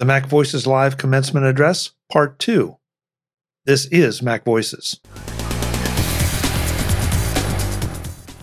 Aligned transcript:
The 0.00 0.06
Mac 0.06 0.24
Voices 0.24 0.66
Live 0.66 0.96
Commencement 0.96 1.44
Address, 1.44 1.90
Part 2.10 2.38
2. 2.38 2.78
This 3.66 3.84
is 3.88 4.22
Mac 4.22 4.46
Voices. 4.46 4.98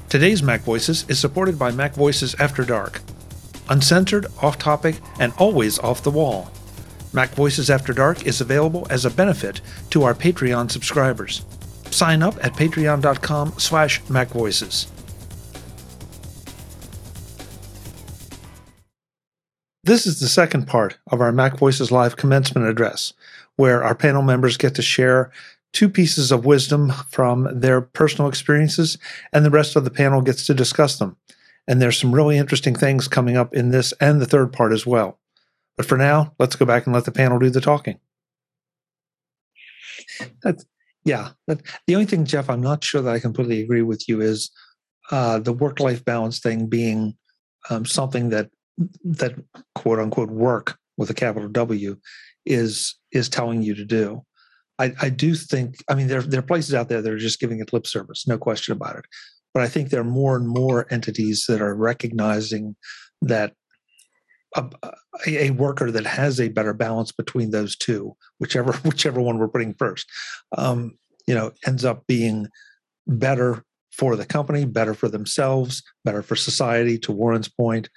Today's 0.07 0.43
Mac 0.43 0.61
Voices 0.61 1.03
is 1.09 1.17
supported 1.17 1.57
by 1.57 1.71
Mac 1.71 1.95
Voices 1.95 2.35
After 2.35 2.63
Dark. 2.63 3.01
Uncensored, 3.69 4.27
off 4.39 4.59
topic, 4.59 4.97
and 5.19 5.33
always 5.39 5.79
off 5.79 6.03
the 6.03 6.11
wall. 6.11 6.51
Mac 7.11 7.31
Voices 7.31 7.71
After 7.71 7.91
Dark 7.91 8.27
is 8.27 8.39
available 8.39 8.85
as 8.91 9.03
a 9.03 9.09
benefit 9.09 9.61
to 9.89 10.03
our 10.03 10.13
Patreon 10.13 10.69
subscribers. 10.69 11.43
Sign 11.89 12.21
up 12.21 12.35
at 12.45 12.53
patreon.com 12.53 13.53
slash 13.57 13.99
macvoices. 14.03 14.85
This 19.87 20.05
is 20.05 20.19
the 20.19 20.27
second 20.27 20.67
part 20.67 20.97
of 21.11 21.21
our 21.21 21.31
Mac 21.31 21.57
Voices 21.57 21.93
Live 21.93 22.17
commencement 22.17 22.67
address, 22.67 23.13
where 23.55 23.85
our 23.85 23.95
panel 23.95 24.21
members 24.21 24.57
get 24.57 24.75
to 24.75 24.81
share 24.81 25.31
two 25.71 25.87
pieces 25.87 26.29
of 26.29 26.43
wisdom 26.43 26.91
from 27.09 27.47
their 27.57 27.79
personal 27.79 28.27
experiences, 28.27 28.97
and 29.31 29.45
the 29.45 29.49
rest 29.49 29.77
of 29.77 29.85
the 29.85 29.89
panel 29.89 30.21
gets 30.21 30.45
to 30.45 30.53
discuss 30.53 30.99
them. 30.99 31.15
And 31.69 31.81
there's 31.81 31.97
some 31.97 32.13
really 32.13 32.37
interesting 32.37 32.75
things 32.75 33.07
coming 33.07 33.37
up 33.37 33.53
in 33.53 33.71
this 33.71 33.93
and 34.01 34.21
the 34.21 34.25
third 34.25 34.51
part 34.51 34.73
as 34.73 34.85
well. 34.85 35.19
But 35.77 35.85
for 35.85 35.97
now, 35.97 36.33
let's 36.37 36.57
go 36.57 36.65
back 36.65 36.85
and 36.85 36.93
let 36.93 37.05
the 37.05 37.11
panel 37.13 37.39
do 37.39 37.49
the 37.49 37.61
talking. 37.61 37.97
That's, 40.43 40.65
yeah. 41.05 41.29
But 41.47 41.61
the 41.85 41.95
only 41.95 42.07
thing, 42.07 42.25
Jeff, 42.25 42.49
I'm 42.49 42.59
not 42.59 42.83
sure 42.83 43.01
that 43.01 43.15
I 43.15 43.19
completely 43.19 43.61
agree 43.61 43.83
with 43.83 44.09
you 44.09 44.19
is 44.19 44.51
uh, 45.11 45.39
the 45.39 45.53
work 45.53 45.79
life 45.79 46.03
balance 46.03 46.39
thing 46.39 46.67
being 46.67 47.15
um, 47.69 47.85
something 47.85 48.31
that 48.31 48.49
that 49.03 49.35
quote 49.75 49.99
unquote 49.99 50.29
work 50.29 50.77
with 50.97 51.09
a 51.09 51.13
capital 51.13 51.49
W 51.49 51.97
is 52.45 52.95
is 53.11 53.29
telling 53.29 53.61
you 53.61 53.75
to 53.75 53.85
do. 53.85 54.23
I, 54.79 54.93
I 55.01 55.09
do 55.09 55.35
think 55.35 55.75
I 55.89 55.95
mean 55.95 56.07
there 56.07 56.21
there 56.21 56.39
are 56.39 56.43
places 56.43 56.73
out 56.73 56.89
there 56.89 57.01
that 57.01 57.11
are 57.11 57.17
just 57.17 57.39
giving 57.39 57.59
it 57.59 57.73
lip 57.73 57.87
service, 57.87 58.27
no 58.27 58.37
question 58.37 58.73
about 58.73 58.97
it. 58.97 59.05
But 59.53 59.63
I 59.63 59.67
think 59.67 59.89
there 59.89 60.01
are 60.01 60.05
more 60.05 60.35
and 60.35 60.47
more 60.47 60.85
entities 60.91 61.45
that 61.47 61.61
are 61.61 61.75
recognizing 61.75 62.75
that 63.21 63.53
a, 64.55 64.69
a, 65.25 65.49
worker 65.51 65.91
that 65.91 66.05
has 66.05 66.39
a 66.39 66.49
better 66.49 66.73
balance 66.73 67.11
between 67.11 67.51
those 67.51 67.75
two, 67.75 68.15
whichever 68.39 68.73
whichever 68.83 69.21
one 69.21 69.37
we're 69.37 69.47
putting 69.47 69.73
first, 69.73 70.07
um, 70.57 70.97
you 71.27 71.35
know, 71.35 71.51
ends 71.65 71.83
up 71.83 72.05
being 72.07 72.47
better 73.07 73.63
for 73.91 74.15
the 74.15 74.25
company, 74.25 74.65
better 74.65 74.93
for 74.93 75.09
themselves, 75.09 75.81
better 76.05 76.21
for 76.21 76.35
society. 76.35 76.97
To 76.99 77.11
Warren's 77.11 77.49
point, 77.49 77.89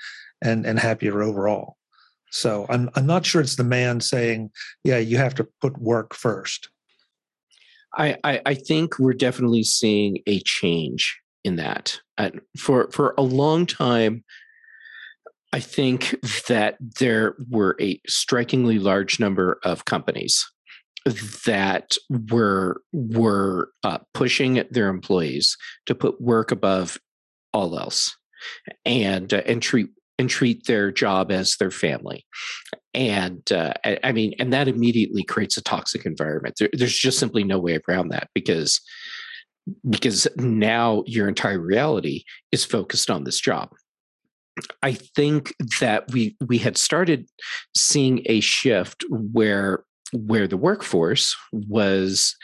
and 0.43 0.67
and 0.67 0.79
happier 0.79 1.23
overall. 1.23 1.77
So 2.31 2.67
I'm 2.69 2.91
I'm 2.95 3.07
not 3.07 3.27
sure 3.27 3.41
it's 3.41 3.57
the 3.57 3.65
man 3.65 4.01
saying, 4.01 4.51
yeah, 4.85 4.99
you 4.99 5.17
have 5.17 5.35
to 5.37 5.49
put 5.61 5.79
work 5.79 6.15
first. 6.15 6.69
I 7.97 8.17
I, 8.25 8.41
I 8.47 8.55
think 8.55 8.99
we're 8.99 9.13
definitely 9.13 9.65
seeing 9.65 10.19
a 10.27 10.41
change 10.41 11.19
in 11.45 11.57
that. 11.57 11.99
For 12.59 12.91
for 12.91 13.15
a 13.17 13.23
long 13.23 13.67
time, 13.67 14.25
I 15.53 15.61
think 15.61 16.15
that 16.49 16.77
there 16.81 17.35
were 17.49 17.77
a 17.81 18.01
strikingly 18.07 18.79
large 18.79 19.19
number 19.19 19.59
of 19.65 19.85
companies 19.85 20.49
that 21.47 21.97
were 22.31 22.83
were 22.93 23.71
uh, 23.83 23.99
pushing 24.15 24.63
their 24.71 24.89
employees 24.89 25.57
to 25.87 25.95
put 25.95 26.21
work 26.21 26.53
above 26.53 26.99
all 27.53 27.79
else 27.79 28.17
and 28.85 29.33
uh, 29.33 29.43
and 29.47 29.63
treat 29.63 29.89
and 30.21 30.29
treat 30.29 30.67
their 30.67 30.93
job 30.93 31.33
as 31.33 31.57
their 31.57 31.71
family. 31.71 32.27
And 32.93 33.51
uh, 33.51 33.73
I, 34.05 34.13
mean, 34.13 34.35
and 34.39 34.53
that 34.53 34.69
immediately 34.69 35.25
creates 35.25 35.57
a 35.57 35.63
toxic 35.63 36.05
environment. 36.05 36.57
There, 36.59 36.69
there's 36.75 36.97
just 36.97 37.19
simply 37.19 37.43
no 37.43 37.59
way 37.59 37.81
around 37.89 38.09
that 38.11 38.29
because 38.35 38.81
because 39.89 40.27
now 40.37 41.05
your 41.07 41.27
entire 41.29 41.61
reality 41.61 42.25
is 42.53 42.65
focused 42.65 43.11
on 43.11 43.25
this 43.25 43.41
job. 43.41 43.71
I 44.83 44.93
think 44.93 45.55
that 45.81 46.11
we 46.13 46.37
we 46.47 46.59
had 46.59 46.77
started 46.77 47.27
seeing 47.75 48.23
a 48.27 48.41
shift 48.41 49.05
where 49.09 49.85
where 50.13 50.47
the 50.47 50.57
workforce 50.59 51.35
was 51.53 52.37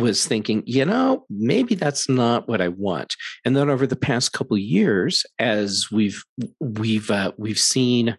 was 0.00 0.26
thinking, 0.26 0.62
you 0.66 0.84
know, 0.84 1.24
maybe 1.28 1.74
that's 1.74 2.08
not 2.08 2.48
what 2.48 2.60
I 2.60 2.68
want. 2.68 3.16
And 3.44 3.56
then 3.56 3.70
over 3.70 3.86
the 3.86 3.96
past 3.96 4.32
couple 4.32 4.56
years, 4.58 5.24
as 5.38 5.86
we've 5.90 6.24
we've 6.60 7.10
uh, 7.10 7.32
we've 7.36 7.58
seen 7.58 8.16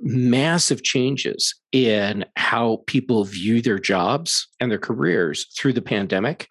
massive 0.00 0.82
changes 0.82 1.54
in 1.72 2.24
how 2.36 2.82
people 2.86 3.24
view 3.24 3.62
their 3.62 3.78
jobs 3.78 4.48
and 4.60 4.70
their 4.70 4.78
careers 4.78 5.46
through 5.56 5.72
the 5.72 5.82
pandemic, 5.82 6.48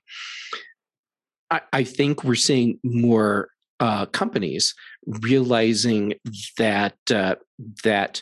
I, 1.51 1.61
I 1.71 1.83
think 1.83 2.23
we're 2.23 2.35
seeing 2.35 2.79
more 2.83 3.49
uh, 3.79 4.05
companies 4.07 4.73
realizing 5.05 6.13
that 6.57 6.95
uh, 7.13 7.35
that 7.83 8.21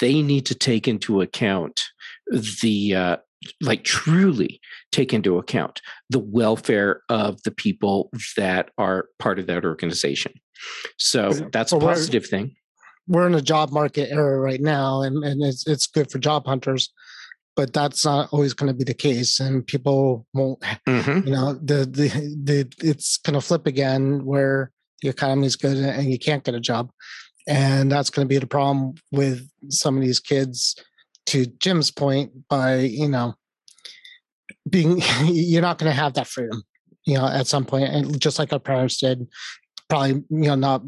they 0.00 0.22
need 0.22 0.46
to 0.46 0.54
take 0.54 0.88
into 0.88 1.20
account 1.20 1.82
the 2.62 2.94
uh, 2.94 3.16
like 3.60 3.84
truly 3.84 4.60
take 4.92 5.12
into 5.12 5.38
account 5.38 5.80
the 6.10 6.18
welfare 6.18 7.02
of 7.08 7.42
the 7.44 7.50
people 7.50 8.10
that 8.36 8.70
are 8.78 9.06
part 9.18 9.38
of 9.38 9.46
that 9.46 9.64
organization. 9.64 10.32
So 10.98 11.30
that's 11.52 11.72
a 11.72 11.78
positive 11.78 12.26
thing. 12.26 12.56
We're 13.06 13.26
in 13.26 13.34
a 13.34 13.42
job 13.42 13.70
market 13.70 14.10
era 14.10 14.38
right 14.38 14.60
now, 14.60 15.02
and, 15.02 15.24
and 15.24 15.42
it's 15.42 15.66
it's 15.66 15.86
good 15.86 16.10
for 16.10 16.18
job 16.18 16.46
hunters, 16.46 16.92
but 17.56 17.72
that's 17.72 18.04
not 18.04 18.28
always 18.32 18.54
going 18.54 18.68
to 18.68 18.76
be 18.76 18.84
the 18.84 18.92
case, 18.92 19.40
and 19.40 19.66
people 19.66 20.26
won't. 20.34 20.60
Mm-hmm. 20.86 21.26
You 21.26 21.32
know, 21.32 21.54
the 21.54 21.86
the 21.86 22.08
the 22.42 22.72
it's 22.82 23.16
going 23.18 23.34
to 23.34 23.40
flip 23.40 23.66
again 23.66 24.24
where 24.24 24.72
the 25.00 25.08
economy 25.08 25.46
is 25.46 25.56
good 25.56 25.76
and 25.76 26.10
you 26.10 26.18
can't 26.18 26.44
get 26.44 26.54
a 26.54 26.60
job, 26.60 26.90
and 27.46 27.90
that's 27.90 28.10
going 28.10 28.26
to 28.26 28.28
be 28.28 28.38
the 28.38 28.46
problem 28.46 28.94
with 29.10 29.48
some 29.70 29.96
of 29.96 30.02
these 30.02 30.20
kids 30.20 30.74
to 31.28 31.46
Jim's 31.46 31.90
point, 31.90 32.48
by 32.48 32.76
you 32.76 33.08
know 33.08 33.34
being 34.68 35.00
you're 35.24 35.62
not 35.62 35.78
going 35.78 35.90
to 35.90 36.00
have 36.00 36.14
that 36.14 36.26
freedom, 36.26 36.62
you 37.06 37.14
know, 37.14 37.26
at 37.26 37.46
some 37.46 37.64
point, 37.64 37.90
and 37.90 38.20
just 38.20 38.38
like 38.38 38.52
our 38.52 38.58
parents 38.58 38.98
did, 38.98 39.26
probably 39.88 40.22
you 40.30 40.48
know 40.48 40.54
not 40.54 40.82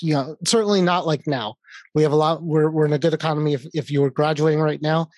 you 0.00 0.14
know 0.14 0.36
certainly 0.44 0.82
not 0.82 1.06
like 1.06 1.26
now. 1.26 1.54
We 1.94 2.02
have 2.02 2.12
a 2.12 2.16
lot. 2.16 2.42
We're 2.42 2.70
we're 2.70 2.86
in 2.86 2.92
a 2.92 2.98
good 2.98 3.14
economy. 3.14 3.54
If 3.54 3.66
if 3.74 3.90
you 3.90 4.00
were 4.02 4.10
graduating 4.10 4.60
right 4.60 4.82
now, 4.82 5.08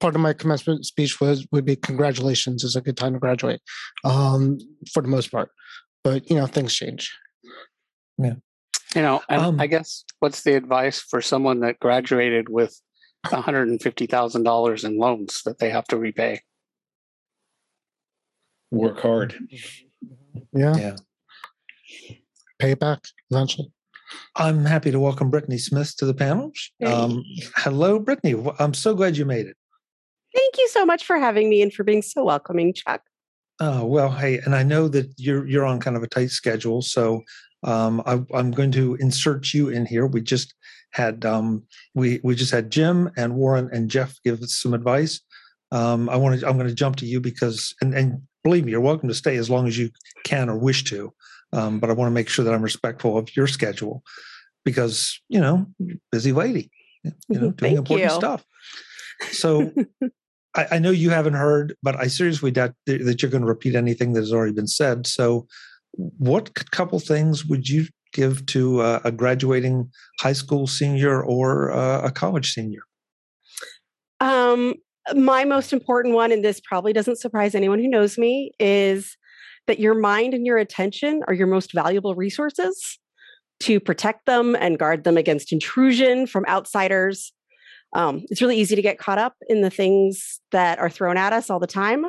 part 0.00 0.14
of 0.14 0.20
my 0.20 0.32
commencement 0.32 0.86
speech 0.86 1.20
was 1.20 1.46
would 1.52 1.64
be 1.64 1.76
congratulations. 1.76 2.64
It's 2.64 2.76
a 2.76 2.80
good 2.80 2.96
time 2.96 3.14
to 3.14 3.18
graduate, 3.18 3.60
um, 4.04 4.58
for 4.92 5.02
the 5.02 5.08
most 5.08 5.30
part. 5.30 5.50
But 6.04 6.28
you 6.30 6.36
know 6.36 6.46
things 6.46 6.74
change. 6.74 7.14
Yeah. 8.18 8.34
You 8.94 9.02
know, 9.02 9.20
and 9.28 9.42
um, 9.42 9.60
I 9.60 9.66
guess 9.66 10.04
what's 10.20 10.42
the 10.42 10.56
advice 10.56 10.98
for 10.98 11.20
someone 11.20 11.60
that 11.60 11.78
graduated 11.78 12.48
with 12.48 12.80
$150,000 13.30 14.84
in 14.84 14.98
loans 14.98 15.42
that 15.44 15.58
they 15.58 15.70
have 15.70 15.86
to 15.86 15.98
repay. 15.98 16.40
Work 18.70 19.00
hard. 19.00 19.34
Yeah. 20.52 20.76
Yeah. 20.76 20.96
Pay 22.58 22.72
it 22.72 22.80
back 22.80 23.00
eventually. 23.30 23.72
I'm 24.36 24.64
happy 24.64 24.90
to 24.90 25.00
welcome 25.00 25.30
Brittany 25.30 25.58
Smith 25.58 25.96
to 25.96 26.06
the 26.06 26.14
panel. 26.14 26.52
Um, 26.84 27.22
hello, 27.56 27.98
Brittany. 27.98 28.42
I'm 28.58 28.74
so 28.74 28.94
glad 28.94 29.16
you 29.16 29.24
made 29.24 29.46
it. 29.46 29.56
Thank 30.34 30.58
you 30.58 30.68
so 30.68 30.84
much 30.84 31.04
for 31.04 31.18
having 31.18 31.48
me 31.48 31.62
and 31.62 31.72
for 31.72 31.84
being 31.84 32.02
so 32.02 32.24
welcoming, 32.24 32.72
Chuck. 32.72 33.02
Oh 33.60 33.84
well, 33.84 34.10
hey, 34.10 34.38
and 34.38 34.54
I 34.54 34.62
know 34.62 34.88
that 34.88 35.12
you're 35.16 35.46
you're 35.46 35.64
on 35.64 35.80
kind 35.80 35.96
of 35.96 36.02
a 36.02 36.06
tight 36.06 36.30
schedule, 36.30 36.80
so 36.80 37.22
um, 37.64 38.02
I, 38.06 38.22
am 38.38 38.52
going 38.52 38.70
to 38.72 38.94
insert 38.96 39.52
you 39.52 39.68
in 39.68 39.84
here. 39.84 40.06
We 40.06 40.20
just 40.20 40.54
had 40.92 41.24
um, 41.24 41.64
we 41.94 42.20
we 42.22 42.34
just 42.34 42.52
had 42.52 42.70
Jim 42.70 43.10
and 43.16 43.34
Warren 43.34 43.68
and 43.72 43.90
Jeff 43.90 44.16
give 44.24 44.42
us 44.42 44.56
some 44.56 44.74
advice. 44.74 45.20
Um, 45.70 46.08
I 46.08 46.16
want 46.16 46.40
to 46.40 46.48
I'm 46.48 46.56
going 46.56 46.68
to 46.68 46.74
jump 46.74 46.96
to 46.96 47.06
you 47.06 47.20
because 47.20 47.74
and 47.80 47.94
and 47.94 48.22
believe 48.44 48.64
me, 48.64 48.72
you're 48.72 48.80
welcome 48.80 49.08
to 49.08 49.14
stay 49.14 49.36
as 49.36 49.50
long 49.50 49.66
as 49.66 49.76
you 49.76 49.90
can 50.24 50.48
or 50.48 50.58
wish 50.58 50.84
to. 50.84 51.12
Um, 51.52 51.80
but 51.80 51.90
I 51.90 51.94
want 51.94 52.08
to 52.08 52.14
make 52.14 52.28
sure 52.28 52.44
that 52.44 52.54
I'm 52.54 52.62
respectful 52.62 53.16
of 53.16 53.34
your 53.36 53.46
schedule 53.46 54.02
because 54.64 55.20
you 55.28 55.40
know 55.40 55.66
busy 56.10 56.32
lady, 56.32 56.70
you 57.04 57.12
know 57.40 57.50
doing 57.50 57.76
important 57.76 58.10
you. 58.10 58.16
stuff. 58.16 58.44
So. 59.30 59.72
I, 60.56 60.66
I, 60.72 60.78
know 60.78 60.90
you 60.90 61.10
haven't 61.10 61.34
heard, 61.34 61.76
but 61.82 61.94
I 61.96 62.06
seriously 62.06 62.50
doubt 62.50 62.72
that 62.86 63.22
you're 63.22 63.30
going 63.30 63.42
to 63.42 63.46
repeat 63.46 63.74
anything 63.74 64.14
that 64.14 64.20
has 64.20 64.32
already 64.32 64.54
been 64.54 64.66
said. 64.66 65.06
So, 65.06 65.46
what 65.92 66.54
couple 66.70 66.98
things 67.00 67.44
would 67.44 67.68
you 67.68 67.86
give 68.12 68.46
to 68.46 68.80
uh, 68.80 69.00
a 69.04 69.12
graduating 69.12 69.90
high 70.20 70.32
school 70.32 70.66
senior 70.66 71.22
or 71.22 71.72
uh, 71.72 72.02
a 72.02 72.10
college 72.10 72.52
senior? 72.52 72.80
Um, 74.20 74.74
my 75.14 75.44
most 75.44 75.72
important 75.72 76.14
one, 76.14 76.32
and 76.32 76.44
this 76.44 76.60
probably 76.60 76.92
doesn't 76.92 77.18
surprise 77.18 77.54
anyone 77.54 77.78
who 77.78 77.88
knows 77.88 78.18
me, 78.18 78.52
is 78.58 79.16
that 79.66 79.78
your 79.78 79.94
mind 79.94 80.34
and 80.34 80.46
your 80.46 80.58
attention 80.58 81.22
are 81.28 81.34
your 81.34 81.46
most 81.46 81.72
valuable 81.72 82.14
resources 82.14 82.98
to 83.60 83.80
protect 83.80 84.26
them 84.26 84.56
and 84.56 84.78
guard 84.78 85.04
them 85.04 85.16
against 85.16 85.52
intrusion 85.52 86.26
from 86.26 86.44
outsiders. 86.46 87.32
Um, 87.92 88.24
it's 88.30 88.40
really 88.40 88.58
easy 88.58 88.76
to 88.76 88.82
get 88.82 88.98
caught 88.98 89.18
up 89.18 89.34
in 89.48 89.62
the 89.62 89.70
things 89.70 90.40
that 90.52 90.78
are 90.78 90.90
thrown 90.90 91.16
at 91.16 91.32
us 91.32 91.50
all 91.50 91.58
the 91.58 91.66
time, 91.66 92.06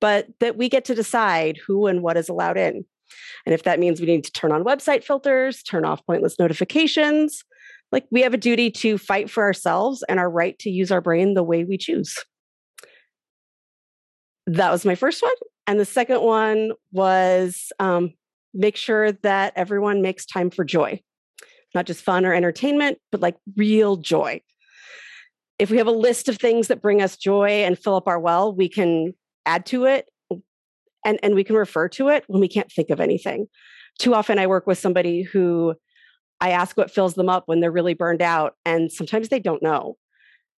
but 0.00 0.26
that 0.40 0.56
we 0.56 0.68
get 0.68 0.84
to 0.86 0.94
decide 0.94 1.58
who 1.66 1.86
and 1.86 2.02
what 2.02 2.16
is 2.16 2.28
allowed 2.28 2.56
in. 2.56 2.84
And 3.46 3.54
if 3.54 3.62
that 3.64 3.78
means 3.78 4.00
we 4.00 4.06
need 4.06 4.24
to 4.24 4.32
turn 4.32 4.52
on 4.52 4.64
website 4.64 5.04
filters, 5.04 5.62
turn 5.62 5.84
off 5.84 6.04
pointless 6.06 6.38
notifications, 6.38 7.42
like 7.92 8.06
we 8.10 8.22
have 8.22 8.34
a 8.34 8.38
duty 8.38 8.70
to 8.70 8.98
fight 8.98 9.30
for 9.30 9.42
ourselves 9.42 10.04
and 10.08 10.20
our 10.20 10.30
right 10.30 10.58
to 10.60 10.70
use 10.70 10.90
our 10.90 11.00
brain 11.00 11.34
the 11.34 11.42
way 11.42 11.64
we 11.64 11.76
choose. 11.76 12.16
That 14.46 14.70
was 14.70 14.84
my 14.84 14.94
first 14.94 15.22
one. 15.22 15.32
And 15.66 15.78
the 15.78 15.84
second 15.84 16.22
one 16.22 16.72
was 16.92 17.72
um, 17.78 18.14
make 18.54 18.76
sure 18.76 19.12
that 19.12 19.52
everyone 19.56 20.02
makes 20.02 20.26
time 20.26 20.50
for 20.50 20.64
joy, 20.64 21.00
not 21.74 21.86
just 21.86 22.02
fun 22.02 22.24
or 22.24 22.34
entertainment, 22.34 22.98
but 23.12 23.20
like 23.20 23.36
real 23.56 23.96
joy. 23.96 24.40
If 25.58 25.70
we 25.70 25.76
have 25.76 25.86
a 25.86 25.92
list 25.92 26.28
of 26.28 26.38
things 26.38 26.68
that 26.68 26.82
bring 26.82 27.02
us 27.02 27.16
joy 27.16 27.64
and 27.64 27.78
fill 27.78 27.94
up 27.94 28.08
our 28.08 28.18
well, 28.18 28.54
we 28.54 28.68
can 28.68 29.12
add 29.46 29.66
to 29.66 29.84
it 29.84 30.06
and, 31.04 31.18
and 31.22 31.34
we 31.34 31.44
can 31.44 31.56
refer 31.56 31.88
to 31.88 32.08
it 32.08 32.24
when 32.26 32.40
we 32.40 32.48
can't 32.48 32.70
think 32.70 32.90
of 32.90 33.00
anything. 33.00 33.46
Too 33.98 34.14
often, 34.14 34.38
I 34.38 34.46
work 34.46 34.66
with 34.66 34.78
somebody 34.78 35.22
who 35.22 35.74
I 36.40 36.50
ask 36.50 36.76
what 36.76 36.90
fills 36.90 37.14
them 37.14 37.28
up 37.28 37.44
when 37.46 37.60
they're 37.60 37.70
really 37.70 37.94
burned 37.94 38.22
out, 38.22 38.54
and 38.64 38.90
sometimes 38.90 39.28
they 39.28 39.40
don't 39.40 39.62
know. 39.62 39.96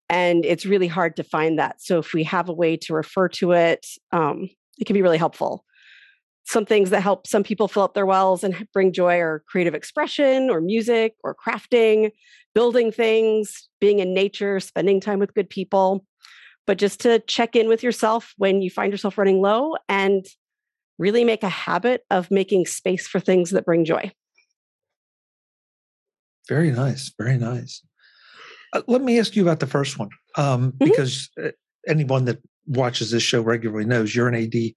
And 0.08 0.44
it's 0.44 0.66
really 0.66 0.88
hard 0.88 1.16
to 1.16 1.24
find 1.24 1.58
that. 1.58 1.80
So, 1.80 1.98
if 1.98 2.12
we 2.12 2.24
have 2.24 2.48
a 2.48 2.54
way 2.54 2.76
to 2.78 2.94
refer 2.94 3.28
to 3.28 3.52
it, 3.52 3.86
um, 4.12 4.48
it 4.78 4.86
can 4.86 4.94
be 4.94 5.02
really 5.02 5.18
helpful. 5.18 5.64
Some 6.44 6.66
things 6.66 6.90
that 6.90 7.02
help 7.02 7.26
some 7.26 7.44
people 7.44 7.68
fill 7.68 7.84
up 7.84 7.94
their 7.94 8.06
wells 8.06 8.42
and 8.42 8.66
bring 8.72 8.92
joy 8.92 9.20
are 9.20 9.44
creative 9.48 9.74
expression, 9.74 10.50
or 10.50 10.60
music, 10.60 11.14
or 11.22 11.34
crafting, 11.34 12.10
building 12.54 12.90
things, 12.90 13.68
being 13.80 14.00
in 14.00 14.12
nature, 14.12 14.58
spending 14.60 15.00
time 15.00 15.18
with 15.18 15.34
good 15.34 15.48
people 15.48 16.04
but 16.70 16.78
just 16.78 17.00
to 17.00 17.18
check 17.26 17.56
in 17.56 17.66
with 17.66 17.82
yourself 17.82 18.32
when 18.36 18.62
you 18.62 18.70
find 18.70 18.92
yourself 18.92 19.18
running 19.18 19.40
low 19.40 19.74
and 19.88 20.24
really 21.00 21.24
make 21.24 21.42
a 21.42 21.48
habit 21.48 22.04
of 22.12 22.30
making 22.30 22.64
space 22.64 23.08
for 23.08 23.18
things 23.18 23.50
that 23.50 23.64
bring 23.64 23.84
joy. 23.84 24.12
Very 26.48 26.70
nice. 26.70 27.12
Very 27.18 27.38
nice. 27.38 27.82
Uh, 28.72 28.82
let 28.86 29.02
me 29.02 29.18
ask 29.18 29.34
you 29.34 29.42
about 29.42 29.58
the 29.58 29.66
first 29.66 29.98
one, 29.98 30.10
um, 30.36 30.70
mm-hmm. 30.70 30.84
because 30.84 31.28
uh, 31.42 31.48
anyone 31.88 32.24
that 32.26 32.38
watches 32.66 33.10
this 33.10 33.24
show 33.24 33.40
regularly 33.40 33.84
knows 33.84 34.14
you're 34.14 34.28
an 34.28 34.36
AD, 34.36 34.72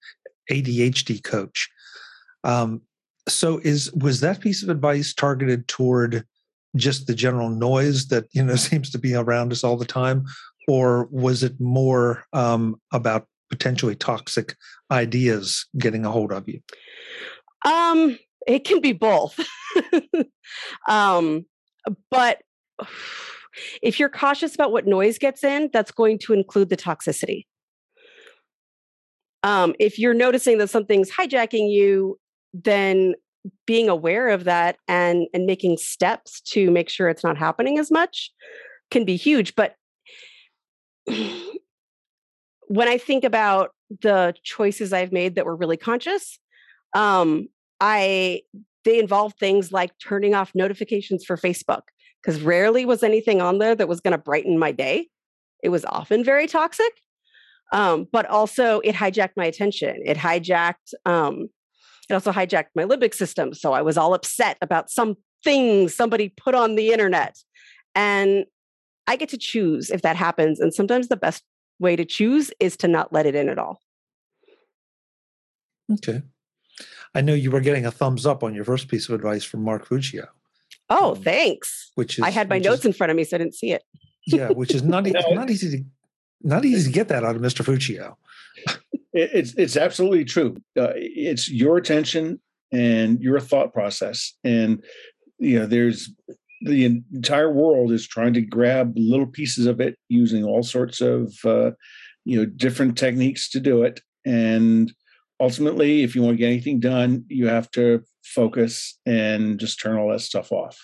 ADHD 0.49 1.23
coach. 1.23 1.69
Um, 2.43 2.81
so, 3.29 3.59
is 3.59 3.93
was 3.93 4.19
that 4.21 4.39
piece 4.41 4.63
of 4.63 4.69
advice 4.69 5.13
targeted 5.13 5.67
toward 5.67 6.25
just 6.75 7.05
the 7.05 7.13
general 7.13 7.49
noise 7.49 8.07
that 8.07 8.25
you 8.31 8.43
know 8.43 8.55
seems 8.69 8.89
to 8.89 8.97
be 8.97 9.13
around 9.13 9.51
us 9.51 9.63
all 9.63 9.77
the 9.77 9.85
time, 9.85 10.25
or 10.67 11.07
was 11.11 11.43
it 11.43 11.59
more 11.59 12.25
um, 12.33 12.79
about 12.91 13.27
potentially 13.49 13.95
toxic 13.95 14.55
ideas 14.91 15.67
getting 15.77 16.05
a 16.05 16.11
hold 16.11 16.31
of 16.31 16.47
you? 16.47 16.59
Um, 17.65 18.17
it 18.47 18.65
can 18.65 18.81
be 18.81 18.93
both. 18.93 19.39
um, 20.87 21.45
but 22.09 22.41
if 23.81 23.99
you're 23.99 24.09
cautious 24.09 24.55
about 24.55 24.71
what 24.71 24.87
noise 24.87 25.17
gets 25.17 25.43
in, 25.43 25.69
that's 25.71 25.91
going 25.91 26.19
to 26.19 26.33
include 26.33 26.69
the 26.69 26.77
toxicity. 26.77 27.45
Um, 29.43 29.75
if 29.79 29.99
you're 29.99 30.13
noticing 30.13 30.57
that 30.59 30.69
something's 30.69 31.11
hijacking 31.11 31.69
you, 31.69 32.17
then 32.53 33.13
being 33.65 33.89
aware 33.89 34.29
of 34.29 34.45
that 34.45 34.77
and 34.87 35.27
and 35.33 35.45
making 35.45 35.77
steps 35.77 36.39
to 36.41 36.71
make 36.71 36.89
sure 36.89 37.09
it's 37.09 37.25
not 37.25 37.37
happening 37.37 37.77
as 37.77 37.91
much 37.91 38.31
can 38.89 39.03
be 39.03 39.17
huge. 39.17 39.53
But 39.55 39.75
when 41.05 42.87
I 42.87 42.97
think 42.97 43.23
about 43.23 43.71
the 44.01 44.33
choices 44.43 44.93
I've 44.93 45.11
made 45.11 45.35
that 45.35 45.45
were 45.45 45.55
really 45.55 45.77
conscious, 45.77 46.39
um, 46.93 47.47
I 47.79 48.41
they 48.85 48.99
involve 48.99 49.33
things 49.39 49.71
like 49.71 49.91
turning 49.99 50.33
off 50.33 50.51
notifications 50.53 51.23
for 51.23 51.37
Facebook 51.37 51.83
because 52.21 52.41
rarely 52.41 52.85
was 52.85 53.03
anything 53.03 53.41
on 53.41 53.59
there 53.59 53.75
that 53.75 53.87
was 53.87 54.01
going 54.01 54.11
to 54.11 54.17
brighten 54.17 54.57
my 54.59 54.71
day. 54.71 55.07
It 55.63 55.69
was 55.69 55.85
often 55.85 56.23
very 56.23 56.47
toxic, 56.47 56.91
um, 57.71 58.07
but 58.11 58.25
also 58.25 58.79
it 58.81 58.95
hijacked 58.95 59.37
my 59.37 59.45
attention. 59.45 60.01
It 60.05 60.17
hijacked. 60.17 60.93
Um, 61.05 61.49
it 62.09 62.13
also 62.13 62.31
hijacked 62.31 62.67
my 62.75 62.83
limbic 62.83 63.13
system. 63.13 63.53
So 63.53 63.73
I 63.73 63.81
was 63.81 63.97
all 63.97 64.13
upset 64.13 64.57
about 64.61 64.89
some 64.89 65.15
things 65.43 65.93
somebody 65.93 66.29
put 66.29 66.55
on 66.55 66.75
the 66.75 66.91
internet, 66.91 67.37
and 67.95 68.45
I 69.07 69.15
get 69.15 69.29
to 69.29 69.37
choose 69.37 69.89
if 69.89 70.01
that 70.01 70.15
happens. 70.15 70.59
And 70.59 70.73
sometimes 70.73 71.07
the 71.07 71.17
best 71.17 71.43
way 71.79 71.95
to 71.95 72.05
choose 72.05 72.51
is 72.59 72.77
to 72.77 72.87
not 72.87 73.11
let 73.11 73.25
it 73.25 73.35
in 73.35 73.49
at 73.49 73.57
all. 73.57 73.81
Okay. 75.91 76.21
I 77.15 77.21
know 77.21 77.33
you 77.33 77.51
were 77.51 77.59
getting 77.59 77.85
a 77.85 77.91
thumbs 77.91 78.25
up 78.25 78.43
on 78.43 78.53
your 78.55 78.63
first 78.63 78.87
piece 78.87 79.07
of 79.07 79.15
advice 79.15 79.43
from 79.43 79.63
Mark 79.63 79.87
Fuccio. 79.87 80.27
Oh, 80.89 81.11
um, 81.11 81.21
thanks. 81.21 81.91
Which 81.95 82.17
is 82.17 82.23
I 82.23 82.29
had 82.29 82.49
my 82.49 82.59
notes 82.59 82.79
is, 82.79 82.85
in 82.85 82.93
front 82.93 83.11
of 83.11 83.17
me, 83.17 83.23
so 83.23 83.37
I 83.37 83.39
didn't 83.39 83.55
see 83.55 83.71
it. 83.71 83.83
yeah, 84.25 84.49
which 84.49 84.73
is 84.73 84.83
not 84.83 85.05
not 85.31 85.49
easy 85.49 85.77
to 85.77 85.83
not 86.41 86.65
easy 86.65 86.89
to 86.89 86.93
get 86.93 87.07
that 87.09 87.23
out 87.23 87.35
of 87.35 87.41
Mr. 87.41 87.63
Fuccio. 87.63 88.15
it's 89.13 89.53
it's 89.55 89.77
absolutely 89.77 90.25
true. 90.25 90.55
Uh, 90.77 90.93
it's 90.95 91.49
your 91.49 91.77
attention 91.77 92.39
and 92.71 93.21
your 93.21 93.39
thought 93.39 93.73
process, 93.73 94.33
and 94.43 94.83
you 95.37 95.59
know 95.59 95.65
there's 95.65 96.11
the 96.63 96.85
entire 96.85 97.51
world 97.51 97.91
is 97.91 98.07
trying 98.07 98.33
to 98.33 98.41
grab 98.41 98.93
little 98.95 99.27
pieces 99.27 99.65
of 99.65 99.79
it 99.81 99.97
using 100.09 100.43
all 100.43 100.63
sorts 100.63 101.01
of 101.01 101.33
uh, 101.45 101.71
you 102.25 102.37
know 102.37 102.45
different 102.45 102.97
techniques 102.97 103.49
to 103.49 103.59
do 103.59 103.83
it. 103.83 104.01
And 104.25 104.93
ultimately 105.43 106.03
if 106.03 106.15
you 106.15 106.21
want 106.21 106.33
to 106.33 106.37
get 106.37 106.47
anything 106.47 106.79
done 106.79 107.25
you 107.27 107.47
have 107.47 107.69
to 107.71 108.01
focus 108.23 108.97
and 109.05 109.59
just 109.59 109.79
turn 109.79 109.97
all 109.97 110.09
that 110.09 110.21
stuff 110.21 110.51
off. 110.51 110.79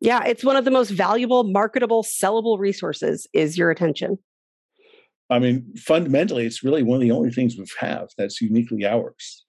Yeah 0.00 0.24
it's 0.24 0.44
one 0.44 0.56
of 0.56 0.64
the 0.64 0.70
most 0.70 0.90
valuable 0.90 1.44
marketable 1.44 2.02
sellable 2.02 2.58
resources 2.58 3.26
is 3.32 3.56
your 3.56 3.70
attention. 3.70 4.18
I 5.30 5.38
mean 5.38 5.74
fundamentally 5.76 6.44
it's 6.44 6.64
really 6.64 6.82
one 6.82 6.96
of 6.96 7.02
the 7.02 7.12
only 7.12 7.30
things 7.30 7.56
we 7.56 7.66
have 7.78 8.08
that's 8.18 8.40
uniquely 8.40 8.84
ours 8.84 9.45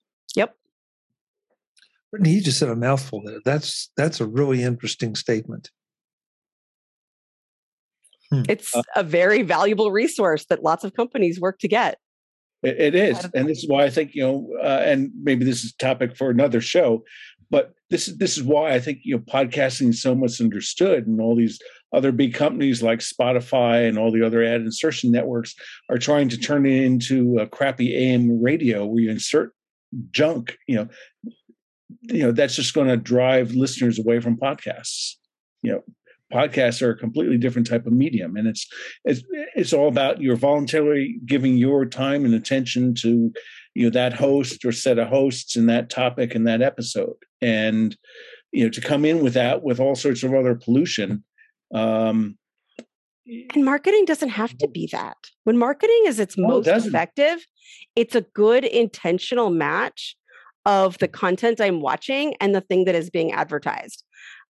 Brittany, 2.12 2.36
you 2.36 2.42
just 2.42 2.60
said 2.60 2.70
a 2.70 2.76
mouthful 2.76 3.22
there. 3.26 3.40
That's 3.44 3.92
that's 3.98 4.22
a 4.22 4.26
really 4.26 4.64
interesting 4.64 5.16
statement. 5.16 5.72
Hmm. 8.32 8.44
It's 8.50 8.76
uh, 8.76 8.84
a 8.96 9.04
very 9.04 9.42
valuable 9.42 9.92
resource 9.92 10.46
that 10.46 10.64
lots 10.64 10.84
of 10.84 10.94
companies 10.94 11.40
work 11.40 11.60
to 11.60 11.68
get. 11.68 11.98
it, 12.64 12.80
it 12.80 12.96
is, 12.96 13.26
and 13.34 13.48
this 13.48 13.60
is 13.60 13.70
why 13.70 13.84
I 13.84 13.90
think 13.90 14.16
you 14.16 14.24
know, 14.24 14.50
uh, 14.62 14.82
and 14.86 15.12
maybe 15.22 15.46
this 15.46 15.64
is 15.64 15.74
a 15.74 15.84
topic 15.84 16.16
for 16.18 16.30
another 16.30 16.62
show, 16.62 17.04
but 17.50 17.74
this 17.90 18.08
is 18.08 18.18
this 18.18 18.38
is 18.38 18.44
why 18.44 18.74
I 18.74 18.80
think 18.80 19.00
you 19.04 19.16
know, 19.16 19.24
podcasting 19.24 19.90
is 19.90 20.02
so 20.02 20.16
misunderstood, 20.16 21.08
and 21.08 21.22
all 21.22 21.36
these 21.36 21.60
other 21.94 22.12
big 22.12 22.34
companies 22.34 22.84
like 22.84 23.00
Spotify 23.00 23.88
and 23.88 23.98
all 23.98 24.12
the 24.12 24.26
other 24.26 24.44
ad 24.44 24.62
insertion 24.62 25.12
networks 25.12 25.56
are 25.90 25.98
trying 25.98 26.30
to 26.30 26.38
turn 26.38 26.66
it 26.66 26.84
into 26.84 27.38
a 27.40 27.48
crappy 27.48 27.96
AM 27.96 28.42
radio 28.42 28.86
where 28.86 29.04
you 29.04 29.12
insert 29.12 29.54
junk. 30.12 30.58
You 30.68 30.76
know, 30.76 30.88
you 32.02 32.24
know 32.24 32.32
that's 32.32 32.56
just 32.56 32.74
going 32.74 32.88
to 32.88 32.98
drive 32.98 33.52
listeners 33.52 34.00
away 34.00 34.20
from 34.20 34.38
podcasts. 34.38 35.14
You 35.62 35.74
know 35.74 35.84
podcasts 36.32 36.82
are 36.82 36.92
a 36.92 36.98
completely 36.98 37.38
different 37.38 37.68
type 37.68 37.86
of 37.86 37.94
medium 37.94 38.36
and 38.36 38.48
it's 38.48 38.68
it's 39.06 39.24
it's 39.56 39.72
all 39.72 39.88
about 39.88 40.22
you're 40.22 40.36
voluntarily 40.36 41.16
giving 41.26 41.56
your 41.58 41.86
time 41.86 42.26
and 42.26 42.34
attention 42.34 42.94
to 42.94 43.32
you 43.76 43.84
know 43.84 43.90
that 43.90 44.14
host 44.14 44.66
or 44.66 44.72
set 44.72 45.00
of 45.00 45.08
hosts 45.08 45.56
and 45.56 45.70
that 45.70 45.90
topic 45.90 46.36
and 46.36 46.48
that 46.48 46.62
episode. 46.62 47.16
And 47.42 47.96
you 48.52 48.64
know 48.64 48.70
to 48.70 48.82
come 48.82 49.06
in 49.06 49.24
with 49.24 49.34
that 49.36 49.64
with 49.64 49.80
all 49.80 49.96
sorts 49.96 50.24
of 50.24 50.34
other 50.34 50.56
pollution 50.56 51.24
um 51.74 52.38
and 53.54 53.66
marketing 53.66 54.06
doesn't 54.06 54.30
have 54.30 54.58
to 54.58 54.70
be 54.70 54.88
that. 54.94 55.18
When 55.44 55.58
marketing 55.58 56.04
is 56.06 56.20
its 56.20 56.38
most 56.38 56.68
effective 56.68 57.46
it's 57.96 58.16
a 58.16 58.22
good 58.22 58.66
intentional 58.66 59.50
match 59.50 60.16
of 60.68 60.98
the 61.00 61.08
content 61.08 61.62
I'm 61.62 61.80
watching 61.80 62.36
and 62.42 62.54
the 62.54 62.62
thing 62.62 62.86
that 62.86 62.94
is 62.94 63.10
being 63.10 63.32
advertised. 63.32 64.04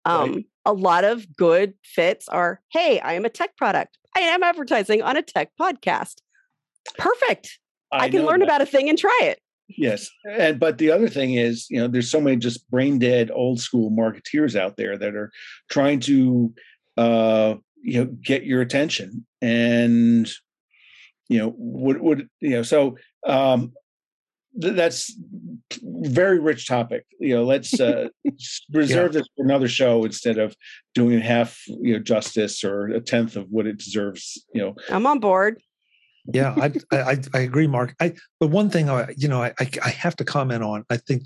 Um, 0.04 0.34
right. 0.34 0.46
A 0.66 0.74
lot 0.74 1.04
of 1.04 1.34
good 1.38 1.76
fits 1.84 2.28
are 2.28 2.60
hey, 2.72 3.00
I 3.00 3.14
am 3.14 3.24
a 3.24 3.30
tech 3.30 3.56
product. 3.56 3.98
I 4.18 4.22
am 4.22 4.44
advertising 4.44 5.02
on 5.04 5.16
a 5.16 5.22
tech 5.22 5.52
podcast. 5.60 6.16
Perfect. 6.98 7.60
I, 7.92 8.06
I 8.06 8.10
can 8.10 8.26
learn 8.26 8.40
that. 8.40 8.48
about 8.48 8.62
a 8.62 8.66
thing 8.66 8.90
and 8.90 8.98
try 8.98 9.18
it. 9.24 9.40
Yes. 9.70 10.10
And 10.30 10.60
but 10.60 10.80
the 10.80 10.92
other 10.92 11.08
thing 11.08 11.36
is, 11.36 11.70
you 11.70 11.80
know, 11.80 11.88
there's 11.88 12.10
so 12.10 12.20
many 12.20 12.38
just 12.38 12.70
brain 12.70 13.00
dead 13.00 13.30
old 13.32 13.60
school 13.60 13.92
marketeers 13.92 14.56
out 14.56 14.76
there 14.76 14.98
that 14.98 15.16
are 15.16 15.32
trying 15.70 16.00
to 16.02 16.54
uh, 16.98 17.56
you 17.84 18.04
know, 18.04 18.12
get 18.24 18.44
your 18.44 18.62
attention. 18.62 19.26
And 19.42 20.28
you 21.30 21.38
know, 21.38 21.54
would 21.58 22.02
would 22.02 22.30
you 22.40 22.52
know, 22.52 22.64
so 22.64 22.98
um 23.26 23.74
that's 24.58 25.16
very 25.82 26.40
rich 26.40 26.68
topic. 26.68 27.06
You 27.20 27.36
know, 27.36 27.44
let's 27.44 27.80
uh, 27.80 28.10
reserve 28.74 29.14
yeah. 29.14 29.20
this 29.20 29.28
for 29.36 29.44
another 29.44 29.68
show 29.68 30.04
instead 30.06 30.38
of 30.38 30.56
doing 30.94 31.20
half, 31.20 31.62
you 31.68 31.94
know, 31.94 32.00
justice 32.00 32.64
or 32.64 32.88
a 32.88 33.00
tenth 33.00 33.36
of 33.36 33.50
what 33.50 33.68
it 33.68 33.78
deserves. 33.78 34.44
You 34.54 34.62
know, 34.62 34.76
I'm 34.90 35.06
on 35.06 35.20
board. 35.20 35.62
Yeah, 36.34 36.54
I, 36.58 36.74
I, 36.92 37.18
I 37.34 37.40
agree, 37.40 37.68
Mark. 37.68 37.96
I 38.02 38.14
but 38.40 38.50
one 38.50 38.70
thing 38.70 38.90
I 38.90 39.14
you 39.16 39.28
know 39.28 39.42
I 39.42 39.54
I 39.60 39.90
have 39.90 40.16
to 40.18 40.26
comment 40.26 40.64
on. 40.64 40.84
I 40.90 40.98
think 40.98 41.24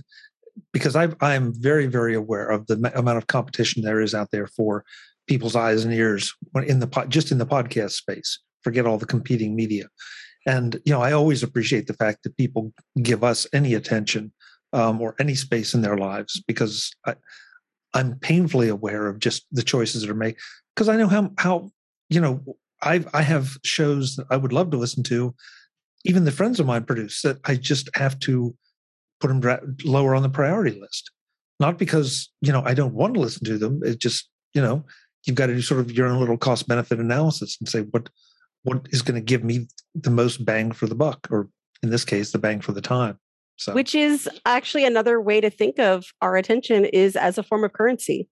because 0.73 0.95
I 0.95 1.09
I 1.21 1.33
am 1.35 1.53
very 1.55 1.87
very 1.87 2.13
aware 2.13 2.49
of 2.49 2.67
the 2.67 2.91
amount 2.95 3.17
of 3.17 3.27
competition 3.27 3.81
there 3.81 4.01
is 4.01 4.13
out 4.13 4.29
there 4.31 4.47
for 4.47 4.85
people's 5.27 5.55
eyes 5.55 5.85
and 5.85 5.93
ears 5.93 6.33
in 6.67 6.79
the 6.79 7.05
just 7.09 7.31
in 7.31 7.39
the 7.39 7.45
podcast 7.45 7.91
space. 7.91 8.39
Forget 8.63 8.85
all 8.85 8.99
the 8.99 9.07
competing 9.07 9.55
media. 9.55 9.85
And 10.45 10.79
you 10.85 10.93
know, 10.93 11.01
I 11.01 11.11
always 11.11 11.43
appreciate 11.43 11.87
the 11.87 11.93
fact 11.93 12.23
that 12.23 12.37
people 12.37 12.73
give 13.01 13.23
us 13.23 13.47
any 13.53 13.73
attention 13.73 14.31
um, 14.73 15.01
or 15.01 15.15
any 15.19 15.35
space 15.35 15.73
in 15.73 15.81
their 15.81 15.97
lives 15.97 16.41
because 16.47 16.91
I, 17.05 17.15
I'm 17.93 18.17
painfully 18.19 18.69
aware 18.69 19.07
of 19.07 19.19
just 19.19 19.45
the 19.51 19.63
choices 19.63 20.01
that 20.01 20.09
are 20.09 20.15
made 20.15 20.35
because 20.75 20.89
I 20.89 20.95
know 20.95 21.07
how 21.07 21.31
how 21.37 21.71
you 22.09 22.21
know 22.21 22.41
I 22.81 23.03
I 23.13 23.21
have 23.21 23.57
shows 23.63 24.15
that 24.15 24.27
I 24.29 24.37
would 24.37 24.53
love 24.53 24.71
to 24.71 24.77
listen 24.77 25.03
to, 25.03 25.35
even 26.05 26.25
the 26.25 26.31
friends 26.31 26.59
of 26.59 26.65
mine 26.65 26.85
produce 26.85 27.21
that 27.21 27.37
I 27.45 27.55
just 27.55 27.89
have 27.95 28.17
to 28.19 28.55
put 29.19 29.27
them 29.27 29.77
lower 29.83 30.15
on 30.15 30.23
the 30.23 30.29
priority 30.29 30.79
list. 30.79 31.11
Not 31.59 31.77
because 31.77 32.31
you 32.41 32.51
know 32.51 32.63
I 32.65 32.73
don't 32.73 32.93
want 32.93 33.13
to 33.15 33.19
listen 33.19 33.45
to 33.45 33.57
them. 33.57 33.81
It 33.83 33.99
just 33.99 34.29
you 34.53 34.61
know 34.61 34.85
you've 35.25 35.35
got 35.35 35.47
to 35.47 35.53
do 35.53 35.61
sort 35.61 35.81
of 35.81 35.91
your 35.91 36.07
own 36.07 36.19
little 36.19 36.37
cost 36.37 36.67
benefit 36.67 36.99
analysis 36.99 37.57
and 37.59 37.69
say 37.69 37.81
what 37.81 38.09
what 38.63 38.87
is 38.91 39.01
going 39.01 39.15
to 39.15 39.25
give 39.25 39.43
me 39.43 39.67
the 39.95 40.09
most 40.09 40.45
bang 40.45 40.71
for 40.71 40.87
the 40.87 40.95
buck, 40.95 41.27
or 41.31 41.49
in 41.83 41.89
this 41.89 42.05
case, 42.05 42.31
the 42.31 42.37
bang 42.37 42.61
for 42.61 42.71
the 42.71 42.81
time. 42.81 43.17
So. 43.57 43.73
Which 43.73 43.93
is 43.93 44.27
actually 44.45 44.85
another 44.85 45.21
way 45.21 45.39
to 45.39 45.49
think 45.49 45.77
of 45.77 46.05
our 46.21 46.35
attention 46.35 46.85
is 46.85 47.15
as 47.15 47.37
a 47.37 47.43
form 47.43 47.63
of 47.63 47.73
currency, 47.73 48.27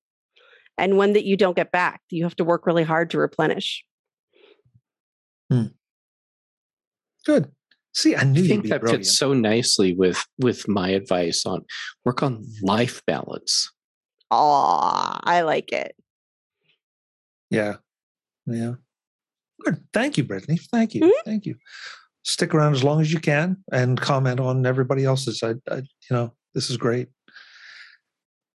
and 0.77 0.97
one 0.97 1.13
that 1.13 1.25
you 1.25 1.37
don't 1.37 1.55
get 1.55 1.71
back. 1.71 2.01
You 2.09 2.23
have 2.23 2.35
to 2.37 2.43
work 2.43 2.65
really 2.65 2.83
hard 2.83 3.09
to 3.11 3.19
replenish. 3.19 3.83
Hmm. 5.51 5.67
Good. 7.25 7.51
See, 7.93 8.15
I 8.15 8.23
knew 8.23 8.43
I 8.43 8.47
think 8.47 8.67
that 8.67 8.81
brilliant. 8.81 9.05
fits 9.05 9.17
so 9.17 9.33
nicely 9.33 9.93
with 9.93 10.23
with 10.37 10.67
my 10.67 10.89
advice 10.89 11.45
on 11.45 11.65
work 12.05 12.23
on 12.23 12.45
life 12.61 13.01
balance. 13.05 13.71
Oh, 14.31 15.17
I 15.23 15.41
like 15.41 15.71
it. 15.71 15.95
Yeah, 17.49 17.77
yeah. 18.45 18.75
Good. 19.63 19.83
Thank 19.93 20.17
you, 20.17 20.23
Brittany. 20.23 20.57
Thank 20.71 20.93
you. 20.95 21.01
Mm-hmm. 21.01 21.29
Thank 21.29 21.45
you. 21.45 21.55
Stick 22.23 22.53
around 22.53 22.73
as 22.73 22.83
long 22.83 23.01
as 23.01 23.11
you 23.11 23.19
can 23.19 23.57
and 23.71 23.99
comment 23.99 24.39
on 24.39 24.65
everybody 24.65 25.05
else's. 25.05 25.41
I, 25.43 25.55
I 25.71 25.77
you 25.77 26.11
know, 26.11 26.33
this 26.53 26.69
is 26.69 26.77
great. 26.77 27.07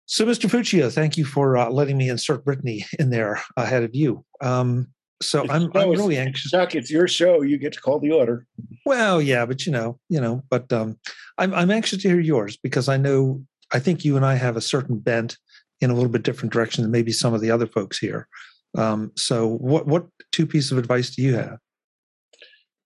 So, 0.07 0.27
Mr. 0.27 0.51
Fuccio, 0.51 0.93
thank 0.93 1.17
you 1.17 1.25
for 1.25 1.57
uh, 1.57 1.71
letting 1.71 1.97
me 1.97 2.11
insert 2.11 2.45
Brittany 2.45 2.85
in 2.99 3.11
there 3.11 3.41
ahead 3.57 3.83
of 3.83 3.95
you. 3.95 4.25
Um, 4.43 4.89
so 5.23 5.47
I'm, 5.49 5.71
I'm 5.75 5.91
really 5.91 6.19
anxious. 6.19 6.51
Chuck, 6.51 6.75
it's 6.75 6.91
your 6.91 7.09
show. 7.09 7.43
You 7.43 7.57
get 7.57 7.73
to 7.75 7.81
call 7.81 7.99
the 7.99 8.11
order. 8.11 8.47
Well, 8.85 9.23
yeah, 9.23 9.47
but 9.47 9.65
you 9.65 9.73
know, 9.73 9.99
you 10.09 10.21
know, 10.21 10.43
but 10.51 10.71
um, 10.73 10.99
I'm 11.39 11.55
I'm 11.55 11.71
anxious 11.71 12.03
to 12.03 12.09
hear 12.09 12.21
yours 12.21 12.57
because 12.57 12.89
I 12.89 12.97
know 12.97 13.43
I 13.73 13.79
think 13.79 14.05
you 14.05 14.17
and 14.17 14.27
I 14.27 14.35
have 14.35 14.57
a 14.57 14.61
certain 14.61 14.99
bent 14.99 15.39
in 15.81 15.91
a 15.91 15.95
little 15.95 16.11
bit 16.11 16.23
different 16.23 16.53
direction 16.53 16.83
than 16.83 16.91
maybe 16.91 17.13
some 17.13 17.35
of 17.35 17.41
the 17.41 17.51
other 17.51 17.67
folks 17.67 17.99
here. 17.99 18.29
Um, 18.77 19.13
so, 19.17 19.47
what 19.47 19.87
what 19.87 20.07
two 20.31 20.47
pieces 20.47 20.73
of 20.73 20.79
advice 20.79 21.15
do 21.15 21.23
you 21.23 21.35
have? 21.35 21.59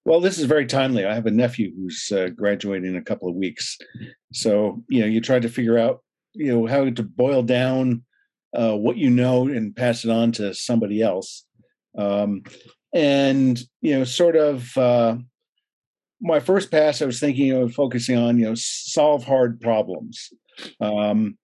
Well, 0.05 0.21
this 0.21 0.39
is 0.39 0.45
very 0.45 0.67
timely. 0.67 1.05
I 1.05 1.15
have 1.15 1.27
a 1.27 1.33
nephew 1.33 1.73
who's 1.75 2.11
uh, 2.13 2.29
graduating 2.29 2.91
in 2.91 2.97
a 2.97 3.03
couple 3.03 3.29
of 3.29 3.35
weeks, 3.35 3.77
so 4.33 4.83
you 4.89 5.01
know 5.01 5.07
you 5.07 5.21
try 5.21 5.39
to 5.39 5.49
figure 5.49 5.79
out 5.79 6.03
you 6.35 6.53
know 6.53 6.67
how 6.67 6.89
to 6.89 7.03
boil 7.03 7.43
down 7.43 8.05
uh, 8.57 8.77
what 8.77 8.97
you 8.97 9.11
know 9.11 9.49
and 9.49 9.75
pass 9.75 10.05
it 10.05 10.11
on 10.11 10.33
to 10.33 10.55
somebody 10.55 11.03
else, 11.03 11.45
um, 11.99 12.43
and 12.95 13.61
you 13.81 13.99
know 13.99 14.05
sort 14.05 14.37
of. 14.37 14.77
Uh, 14.77 15.17
my 16.19 16.41
first 16.41 16.71
pass, 16.71 17.03
I 17.03 17.05
was 17.05 17.21
thinking 17.21 17.53
of 17.53 17.75
focusing 17.75 18.17
on 18.17 18.39
you 18.39 18.47
know 18.47 18.55
solve 18.55 19.25
hard 19.25 19.61
problems. 19.61 20.31
Um, 20.81 21.37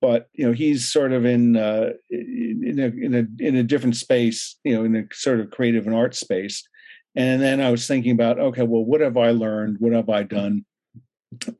but 0.00 0.28
you 0.32 0.46
know 0.46 0.52
he's 0.52 0.90
sort 0.90 1.12
of 1.12 1.24
in 1.24 1.56
uh, 1.56 1.90
in 2.10 2.78
a 2.78 3.04
in 3.04 3.14
a 3.14 3.44
in 3.44 3.56
a 3.56 3.62
different 3.62 3.96
space, 3.96 4.56
you 4.64 4.74
know, 4.74 4.84
in 4.84 4.96
a 4.96 5.04
sort 5.12 5.40
of 5.40 5.50
creative 5.50 5.86
and 5.86 5.96
art 5.96 6.14
space. 6.14 6.66
And 7.14 7.40
then 7.40 7.60
I 7.62 7.70
was 7.70 7.86
thinking 7.86 8.12
about, 8.12 8.38
okay, 8.38 8.62
well, 8.62 8.84
what 8.84 9.00
have 9.00 9.16
I 9.16 9.30
learned? 9.30 9.76
What 9.80 9.94
have 9.94 10.10
I 10.10 10.22
done? 10.22 10.66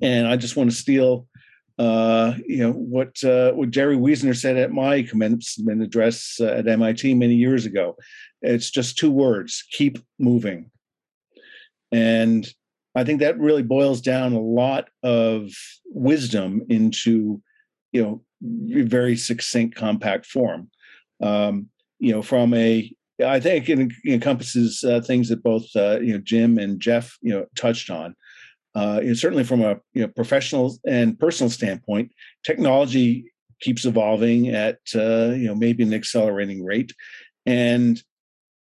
And 0.03 0.27
I 0.27 0.37
just 0.37 0.55
want 0.55 0.71
to 0.71 0.77
steal, 0.77 1.27
uh, 1.79 2.35
you 2.47 2.59
know, 2.59 2.73
what 2.73 3.23
uh, 3.25 3.53
what 3.53 3.71
Jerry 3.71 3.97
Wiesner 3.97 4.37
said 4.37 4.57
at 4.59 4.71
my 4.71 5.03
commencement 5.03 5.83
address 5.83 6.37
uh, 6.41 6.47
at 6.47 6.69
MIT 6.69 7.15
many 7.15 7.35
years 7.35 7.65
ago. 7.65 7.97
It's 8.43 8.71
just 8.71 8.99
two 8.99 9.11
words: 9.11 9.65
keep 9.73 9.99
moving. 10.19 10.71
And 11.93 12.47
I 12.95 13.05
think 13.05 13.21
that 13.21 13.39
really 13.39 13.63
boils 13.63 14.01
down 14.01 14.33
a 14.33 14.41
lot 14.41 14.89
of 15.03 15.51
wisdom 15.87 16.63
into, 16.69 17.43
you 17.93 18.03
know, 18.03 18.23
very 18.85 19.17
succinct, 19.17 19.77
compact 19.77 20.27
form. 20.27 20.71
Um, 21.23 21.69
you 21.99 22.13
know, 22.13 22.23
from 22.23 22.53
a 22.55 22.93
I 23.25 23.41
think 23.41 23.69
it 23.69 23.93
encompasses 24.07 24.85
uh, 24.85 25.01
things 25.01 25.29
that 25.31 25.43
both 25.43 25.65
uh, 25.75 26.01
you 26.01 26.13
know 26.13 26.19
Jim 26.19 26.59
and 26.59 26.81
Jeff 26.81 27.17
you 27.23 27.33
know 27.33 27.47
touched 27.57 27.91
on. 27.91 28.15
Uh, 28.75 29.01
you 29.03 29.09
know, 29.09 29.15
certainly 29.15 29.45
from 29.45 29.63
a 29.63 29.77
you 29.95 30.03
know 30.03 30.09
professional 30.09 30.77
and 30.87 31.19
personal 31.19 31.51
standpoint, 31.51 32.13
technology 32.45 33.33
keeps 33.61 33.87
evolving 33.87 34.49
at 34.49 34.79
uh, 34.95 35.33
you 35.35 35.47
know 35.47 35.55
maybe 35.55 35.83
an 35.83 35.95
accelerating 35.95 36.65
rate, 36.65 36.93
and 37.47 38.03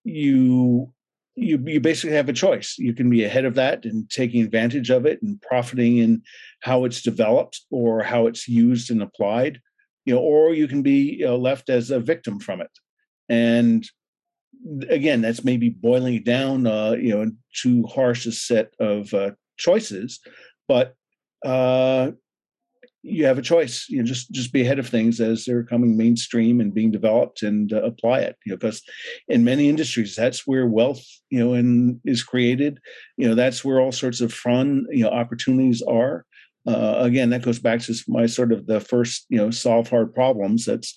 you 0.05 0.93
you 1.39 1.63
you 1.67 1.81
basically 1.81 2.17
have 2.17 2.29
a 2.29 2.33
choice. 2.33 2.77
You 2.79 2.95
can 2.95 3.09
be 3.09 3.25
ahead 3.25 3.45
of 3.45 3.55
that 3.55 3.85
and 3.85 4.09
taking 4.11 4.43
advantage 4.43 4.91
of 4.91 5.07
it 5.07 5.21
and 5.23 5.41
profiting 5.41 5.99
in 5.99 6.23
how 6.61 6.85
it's 6.85 7.03
developed 7.03 7.63
or 7.71 8.03
how 8.03 8.27
it's 8.27 8.49
used 8.49 8.91
and 8.91 9.03
applied, 9.03 9.61
you 10.05 10.15
know, 10.15 10.21
or 10.21 10.53
you 10.53 10.69
can 10.69 10.83
be 10.83 11.17
you 11.19 11.27
know, 11.27 11.37
left 11.37 11.69
as 11.71 11.91
a 11.91 12.01
victim 12.01 12.41
from 12.41 12.61
it. 12.61 12.71
And 13.29 13.89
again, 14.89 15.21
that's 15.21 15.45
maybe 15.45 15.69
boiling 15.69 16.15
it 16.15 16.25
down, 16.25 16.67
uh, 16.67 16.93
you 16.93 17.15
know, 17.15 17.31
too 17.55 17.85
harsh 17.85 18.27
a 18.27 18.33
set 18.33 18.73
of 18.81 19.13
uh, 19.15 19.31
choices, 19.57 20.21
but 20.67 20.95
uh, 21.45 22.11
you 23.03 23.25
have 23.27 23.39
a 23.39 23.43
choice. 23.43 23.87
You 23.89 23.99
know, 23.99 24.05
just 24.05 24.31
just 24.33 24.53
be 24.53 24.63
ahead 24.63 24.79
of 24.79 24.89
things 24.89 25.21
as 25.21 25.45
they're 25.45 25.65
coming 25.65 25.97
mainstream 25.97 26.61
and 26.61 26.75
being 26.75 26.91
developed, 26.91 27.43
and 27.43 27.73
uh, 27.73 27.83
apply 27.83 28.21
it. 28.21 28.37
You 28.45 28.53
know, 28.53 28.57
because 28.57 28.83
in 29.29 29.45
many 29.45 29.69
industries, 29.69 30.17
that's 30.17 30.47
where 30.47 30.67
wealth, 30.67 31.05
you 31.31 31.39
know, 31.39 31.55
and 31.55 32.01
is 32.05 32.23
created. 32.23 32.81
You 33.17 33.29
know, 33.29 33.35
that's 33.35 33.65
where 33.65 33.81
all 33.81 33.93
sorts 33.93 34.21
of 34.21 34.33
fun, 34.33 34.87
you 34.91 35.05
know, 35.05 35.11
opportunities 35.11 35.83
are. 35.83 36.25
Uh, 36.67 36.99
again, 36.99 37.31
that 37.31 37.43
goes 37.43 37.59
back 37.59 37.81
to 37.81 37.95
my 38.09 38.27
sort 38.27 38.53
of 38.53 38.67
the 38.67 38.81
first, 38.81 39.25
you 39.31 39.39
know, 39.39 39.51
solve 39.51 39.89
hard 39.89 40.13
problems. 40.13 40.67
That's 40.67 40.95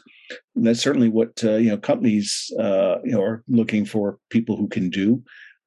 that's 0.55 0.81
certainly 0.81 1.10
what 1.10 1.41
uh, 1.43 1.55
you 1.55 1.70
know 1.70 1.77
companies 1.77 2.51
uh, 2.60 2.98
you 3.03 3.12
know 3.12 3.22
are 3.22 3.43
looking 3.48 3.86
for 3.86 4.17
people 4.29 4.58
who 4.58 4.67
can 4.67 4.89
do, 4.89 5.24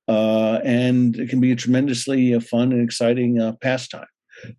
uh, 0.09 0.59
and 0.65 1.17
it 1.17 1.31
can 1.31 1.41
be 1.41 1.53
a 1.53 1.57
tremendously 1.57 2.35
uh, 2.35 2.41
fun 2.41 2.73
and 2.73 2.83
exciting 2.83 3.41
uh, 3.41 3.53
pastime. 3.61 4.07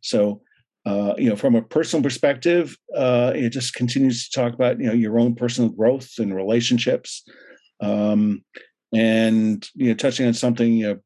So 0.01 0.41
uh, 0.85 1.15
you 1.17 1.29
know, 1.29 1.35
from 1.35 1.55
a 1.55 1.61
personal 1.61 2.03
perspective, 2.03 2.77
uh, 2.95 3.31
it 3.35 3.49
just 3.49 3.73
continues 3.73 4.29
to 4.29 4.39
talk 4.39 4.53
about 4.53 4.79
you 4.79 4.85
know 4.85 4.93
your 4.93 5.19
own 5.19 5.33
personal 5.35 5.69
growth 5.69 6.11
and 6.19 6.35
relationships, 6.35 7.23
um, 7.81 8.43
and 8.93 9.67
you 9.73 9.87
know, 9.87 9.93
touching 9.95 10.27
on 10.27 10.33
something 10.33 10.73
you 10.73 10.87
know, 10.87 10.99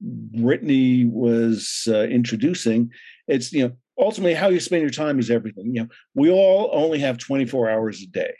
Brittany 0.00 1.04
was 1.04 1.84
uh, 1.88 2.02
introducing. 2.04 2.90
It's 3.28 3.52
you 3.52 3.68
know 3.68 3.72
ultimately 3.98 4.34
how 4.34 4.48
you 4.48 4.58
spend 4.58 4.82
your 4.82 4.90
time 4.90 5.20
is 5.20 5.30
everything. 5.30 5.74
You 5.74 5.82
know, 5.82 5.88
we 6.14 6.30
all 6.30 6.70
only 6.72 6.98
have 6.98 7.18
24 7.18 7.70
hours 7.70 8.02
a 8.02 8.06
day, 8.06 8.34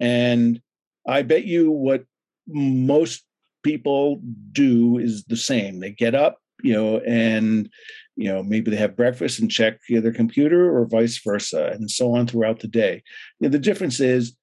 and 0.00 0.58
I 1.06 1.20
bet 1.20 1.44
you 1.44 1.70
what 1.70 2.04
most 2.46 3.24
people 3.62 4.20
do 4.52 4.98
is 4.98 5.24
the 5.24 5.36
same. 5.36 5.80
They 5.80 5.90
get 5.90 6.14
up, 6.14 6.38
you 6.64 6.72
know, 6.72 6.98
and 7.00 7.68
you 8.16 8.32
know 8.32 8.42
maybe 8.42 8.70
they 8.70 8.76
have 8.76 8.96
breakfast 8.96 9.38
and 9.38 9.50
check 9.50 9.78
you 9.88 9.96
know, 9.96 10.00
their 10.00 10.12
computer 10.12 10.76
or 10.76 10.86
vice 10.86 11.20
versa 11.22 11.70
and 11.74 11.90
so 11.90 12.16
on 12.16 12.26
throughout 12.26 12.60
the 12.60 12.68
day. 12.68 13.02
You 13.38 13.48
know, 13.48 13.52
the 13.52 13.58
difference 13.58 14.00
is 14.00 14.34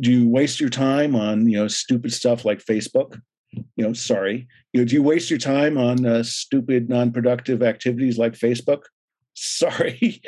do 0.00 0.12
you 0.12 0.28
waste 0.28 0.60
your 0.60 0.70
time 0.70 1.14
on 1.16 1.48
you 1.48 1.56
know 1.56 1.68
stupid 1.68 2.12
stuff 2.12 2.44
like 2.44 2.64
facebook? 2.64 3.20
You 3.52 3.84
know 3.84 3.92
sorry. 3.92 4.48
You 4.72 4.80
know 4.80 4.84
do 4.84 4.94
you 4.94 5.02
waste 5.02 5.30
your 5.30 5.38
time 5.38 5.78
on 5.78 6.04
uh, 6.04 6.22
stupid 6.24 6.88
non-productive 6.88 7.62
activities 7.62 8.18
like 8.18 8.34
facebook? 8.34 8.82
Sorry. 9.40 10.20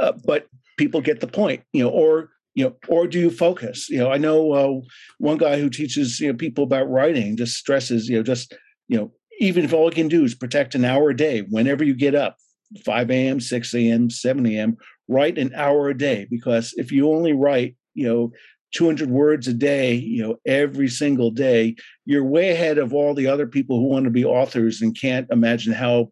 Uh, 0.00 0.12
but 0.24 0.46
people 0.78 1.00
get 1.00 1.18
the 1.18 1.26
point 1.26 1.64
you 1.72 1.82
know 1.82 1.90
or 1.90 2.30
you 2.54 2.64
know 2.64 2.76
or 2.86 3.08
do 3.08 3.18
you 3.18 3.30
focus? 3.30 3.90
You 3.90 3.98
know 3.98 4.12
i 4.12 4.16
know 4.16 4.52
uh, 4.52 4.80
one 5.18 5.38
guy 5.38 5.58
who 5.58 5.68
teaches 5.68 6.20
you 6.20 6.28
know 6.30 6.38
people 6.38 6.62
about 6.62 6.88
writing 6.88 7.36
just 7.36 7.56
stresses 7.56 8.08
you 8.08 8.16
know 8.16 8.22
just 8.22 8.54
you 8.86 8.96
know 8.96 9.12
even 9.38 9.64
if 9.64 9.72
all 9.72 9.86
you 9.86 9.94
can 9.94 10.08
do 10.08 10.24
is 10.24 10.34
protect 10.34 10.74
an 10.74 10.84
hour 10.84 11.10
a 11.10 11.16
day 11.16 11.40
whenever 11.42 11.84
you 11.84 11.94
get 11.94 12.14
up 12.14 12.36
5 12.84 13.10
a.m., 13.10 13.40
6 13.40 13.74
a.m., 13.74 14.10
7 14.10 14.46
a.m., 14.46 14.76
write 15.08 15.38
an 15.38 15.52
hour 15.54 15.88
a 15.88 15.96
day 15.96 16.26
because 16.30 16.72
if 16.76 16.90
you 16.90 17.10
only 17.10 17.32
write, 17.32 17.76
you 17.94 18.06
know, 18.06 18.32
200 18.74 19.10
words 19.10 19.46
a 19.46 19.54
day, 19.54 19.94
you 19.94 20.22
know, 20.22 20.36
every 20.46 20.88
single 20.88 21.30
day, 21.30 21.76
you're 22.04 22.24
way 22.24 22.50
ahead 22.50 22.76
of 22.76 22.92
all 22.92 23.14
the 23.14 23.26
other 23.26 23.46
people 23.46 23.78
who 23.78 23.86
want 23.86 24.04
to 24.04 24.10
be 24.10 24.24
authors 24.24 24.82
and 24.82 24.98
can't 24.98 25.28
imagine 25.30 25.72
how 25.72 26.10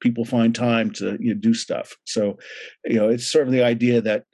people 0.00 0.24
find 0.24 0.54
time 0.54 0.90
to 0.90 1.16
you 1.20 1.34
know, 1.34 1.40
do 1.40 1.52
stuff. 1.52 1.94
So, 2.04 2.38
you 2.84 2.96
know, 2.96 3.08
it's 3.08 3.30
sort 3.30 3.46
of 3.46 3.52
the 3.52 3.62
idea 3.62 4.00
that, 4.00 4.24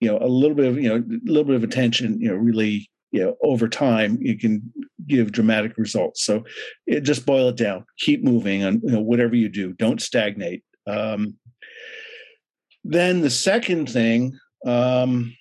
you 0.00 0.08
know, 0.08 0.18
a 0.18 0.28
little 0.28 0.54
bit 0.54 0.66
of, 0.66 0.78
you 0.78 0.88
know, 0.88 0.96
a 0.96 1.30
little 1.30 1.44
bit 1.44 1.56
of 1.56 1.64
attention, 1.64 2.20
you 2.20 2.28
know, 2.28 2.36
really, 2.36 2.88
you 3.12 3.24
know, 3.24 3.36
over 3.42 3.66
time, 3.66 4.18
you 4.20 4.38
can 4.38 4.70
give 5.06 5.32
dramatic 5.32 5.76
results. 5.76 6.24
So 6.24 6.44
it 6.86 7.00
just 7.00 7.26
boil 7.26 7.48
it 7.48 7.56
down, 7.56 7.84
keep 7.98 8.22
moving 8.22 8.64
on, 8.64 8.80
you 8.82 8.92
know, 8.92 9.00
whatever 9.00 9.34
you 9.34 9.48
do, 9.48 9.72
don't 9.72 10.00
stagnate. 10.00 10.62
Um, 10.86 11.34
then 12.84 13.20
the 13.20 13.30
second 13.30 13.90
thing, 13.90 14.38
um, 14.64 15.36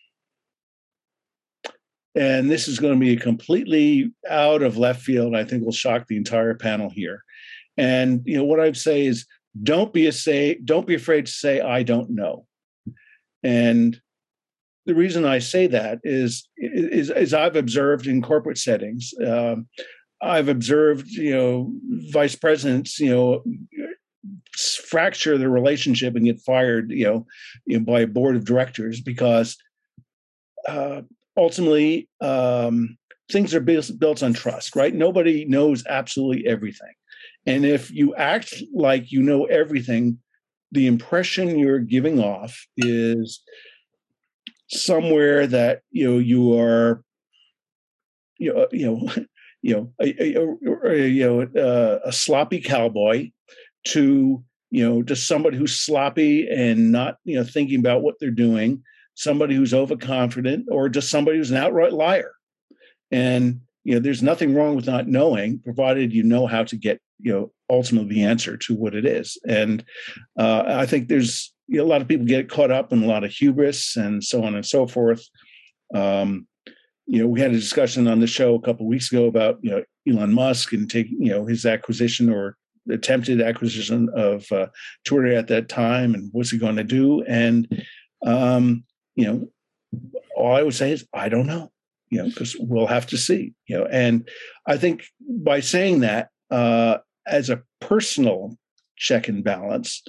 and 2.15 2.49
this 2.49 2.67
is 2.67 2.79
going 2.79 2.93
to 2.93 2.99
be 2.99 3.17
completely 3.17 4.11
out 4.29 4.61
of 4.61 4.77
left 4.77 5.01
field. 5.01 5.35
I 5.35 5.43
think 5.43 5.63
will 5.63 5.71
shock 5.71 6.07
the 6.07 6.17
entire 6.17 6.55
panel 6.55 6.89
here. 6.89 7.21
And 7.77 8.21
you 8.25 8.37
know 8.37 8.45
what 8.45 8.59
I'd 8.59 8.77
say 8.77 9.05
is 9.05 9.25
don't 9.61 9.93
be 9.93 10.07
a 10.07 10.11
say 10.11 10.57
don't 10.63 10.87
be 10.87 10.95
afraid 10.95 11.25
to 11.25 11.31
say 11.31 11.59
I 11.61 11.83
don't 11.83 12.11
know. 12.11 12.45
And 13.43 13.99
the 14.85 14.95
reason 14.95 15.25
I 15.25 15.39
say 15.39 15.67
that 15.67 15.99
is 16.03 16.47
is, 16.57 17.09
is 17.09 17.33
I've 17.33 17.55
observed 17.55 18.07
in 18.07 18.21
corporate 18.21 18.57
settings. 18.57 19.13
Um, 19.25 19.67
I've 20.21 20.47
observed, 20.47 21.07
you 21.09 21.35
know, 21.35 21.73
vice 22.11 22.35
presidents, 22.35 22.99
you 22.99 23.09
know, 23.09 23.43
fracture 24.55 25.37
the 25.37 25.49
relationship 25.49 26.15
and 26.15 26.25
get 26.25 26.41
fired, 26.41 26.89
you 26.91 27.05
know, 27.05 27.27
you 27.65 27.79
know 27.79 27.85
by 27.85 28.01
a 28.01 28.07
board 28.07 28.35
of 28.35 28.45
directors 28.45 29.01
because 29.01 29.57
uh, 30.67 31.01
ultimately 31.37 32.09
um, 32.21 32.97
things 33.31 33.53
are 33.53 33.59
built 33.59 34.23
on 34.23 34.33
trust, 34.33 34.75
right? 34.75 34.93
Nobody 34.93 35.45
knows 35.45 35.85
absolutely 35.87 36.47
everything. 36.47 36.93
And 37.45 37.65
if 37.65 37.91
you 37.91 38.15
act 38.15 38.63
like 38.73 39.11
you 39.11 39.21
know 39.21 39.45
everything, 39.45 40.19
the 40.71 40.87
impression 40.87 41.59
you're 41.59 41.79
giving 41.79 42.19
off 42.19 42.65
is 42.77 43.41
somewhere 44.67 45.47
that 45.47 45.81
you 45.91 46.09
know 46.09 46.17
you 46.17 46.59
are 46.59 47.03
you 48.37 48.53
know 48.53 48.67
you 48.71 48.85
know 48.85 49.25
you 49.61 49.75
know 49.75 49.93
a, 50.01 50.37
a, 50.37 50.89
a 50.89 51.07
you 51.07 51.25
know 51.25 51.61
uh, 51.61 51.99
a 52.03 52.11
sloppy 52.11 52.61
cowboy 52.61 53.29
to 53.87 54.43
you 54.71 54.87
know 54.87 55.03
just 55.03 55.27
somebody 55.27 55.57
who's 55.57 55.79
sloppy 55.79 56.47
and 56.49 56.91
not 56.91 57.17
you 57.23 57.35
know 57.35 57.43
thinking 57.43 57.79
about 57.79 58.01
what 58.01 58.15
they're 58.19 58.31
doing 58.31 58.83
somebody 59.15 59.55
who's 59.55 59.73
overconfident, 59.73 60.67
or 60.69 60.89
just 60.89 61.09
somebody 61.09 61.37
who's 61.37 61.51
an 61.51 61.57
outright 61.57 61.93
liar. 61.93 62.31
And 63.11 63.61
you 63.83 63.95
know, 63.95 63.99
there's 63.99 64.23
nothing 64.23 64.53
wrong 64.53 64.75
with 64.75 64.87
not 64.87 65.07
knowing, 65.07 65.59
provided 65.59 66.13
you 66.13 66.23
know 66.23 66.47
how 66.47 66.63
to 66.65 66.75
get 66.75 66.99
you 67.19 67.31
know 67.31 67.51
ultimately 67.69 68.15
the 68.15 68.23
answer 68.23 68.57
to 68.57 68.75
what 68.75 68.93
it 68.93 69.05
is. 69.05 69.39
And 69.47 69.83
uh, 70.37 70.63
I 70.67 70.85
think 70.85 71.07
there's 71.07 71.53
you 71.67 71.77
know, 71.77 71.83
a 71.83 71.87
lot 71.87 72.01
of 72.01 72.07
people 72.07 72.25
get 72.25 72.49
caught 72.49 72.71
up 72.71 72.93
in 72.93 73.03
a 73.03 73.07
lot 73.07 73.23
of 73.23 73.31
hubris 73.31 73.95
and 73.95 74.23
so 74.23 74.43
on 74.43 74.55
and 74.55 74.65
so 74.65 74.87
forth. 74.87 75.27
Um, 75.93 76.47
you 77.07 77.19
know, 77.19 77.27
we 77.27 77.39
had 77.39 77.51
a 77.51 77.55
discussion 77.55 78.07
on 78.07 78.19
the 78.19 78.27
show 78.27 78.55
a 78.55 78.61
couple 78.61 78.87
weeks 78.87 79.11
ago 79.11 79.25
about 79.25 79.59
you 79.61 79.71
know 79.71 79.83
Elon 80.07 80.33
Musk 80.33 80.73
and 80.73 80.89
taking 80.89 81.21
you 81.21 81.31
know 81.31 81.45
his 81.45 81.65
acquisition 81.65 82.29
or 82.29 82.57
attempted 82.89 83.41
acquisition 83.41 84.09
of 84.15 84.51
uh, 84.51 84.67
Twitter 85.05 85.33
at 85.33 85.47
that 85.47 85.69
time, 85.69 86.13
and 86.13 86.29
what's 86.31 86.51
he 86.51 86.57
going 86.57 86.75
to 86.75 86.83
do? 86.83 87.23
And 87.23 87.83
um, 88.25 88.83
you 89.15 89.25
know, 89.25 89.47
all 90.35 90.55
I 90.55 90.63
would 90.63 90.73
say 90.73 90.91
is, 90.91 91.07
I 91.13 91.29
don't 91.29 91.47
know, 91.47 91.71
you 92.09 92.19
know, 92.19 92.29
because 92.29 92.55
we'll 92.59 92.87
have 92.87 93.07
to 93.07 93.17
see, 93.17 93.53
you 93.67 93.77
know. 93.77 93.87
And 93.91 94.27
I 94.67 94.77
think 94.77 95.03
by 95.21 95.59
saying 95.59 95.99
that 96.01 96.29
uh, 96.49 96.97
as 97.27 97.49
a 97.49 97.61
personal 97.81 98.57
check 98.97 99.27
and 99.27 99.43
balance, 99.43 100.03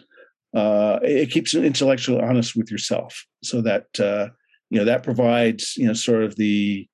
uh, 0.56 0.98
it 1.02 1.30
keeps 1.30 1.52
you 1.54 1.62
intellectually 1.62 2.20
honest 2.20 2.56
with 2.56 2.70
yourself, 2.70 3.24
so 3.44 3.60
that 3.62 3.86
uh, 4.00 4.28
you 4.70 4.78
know 4.78 4.84
that 4.84 5.02
provides 5.02 5.76
you 5.76 5.86
know 5.86 5.92
sort 5.92 6.22
of 6.22 6.34
the 6.36 6.88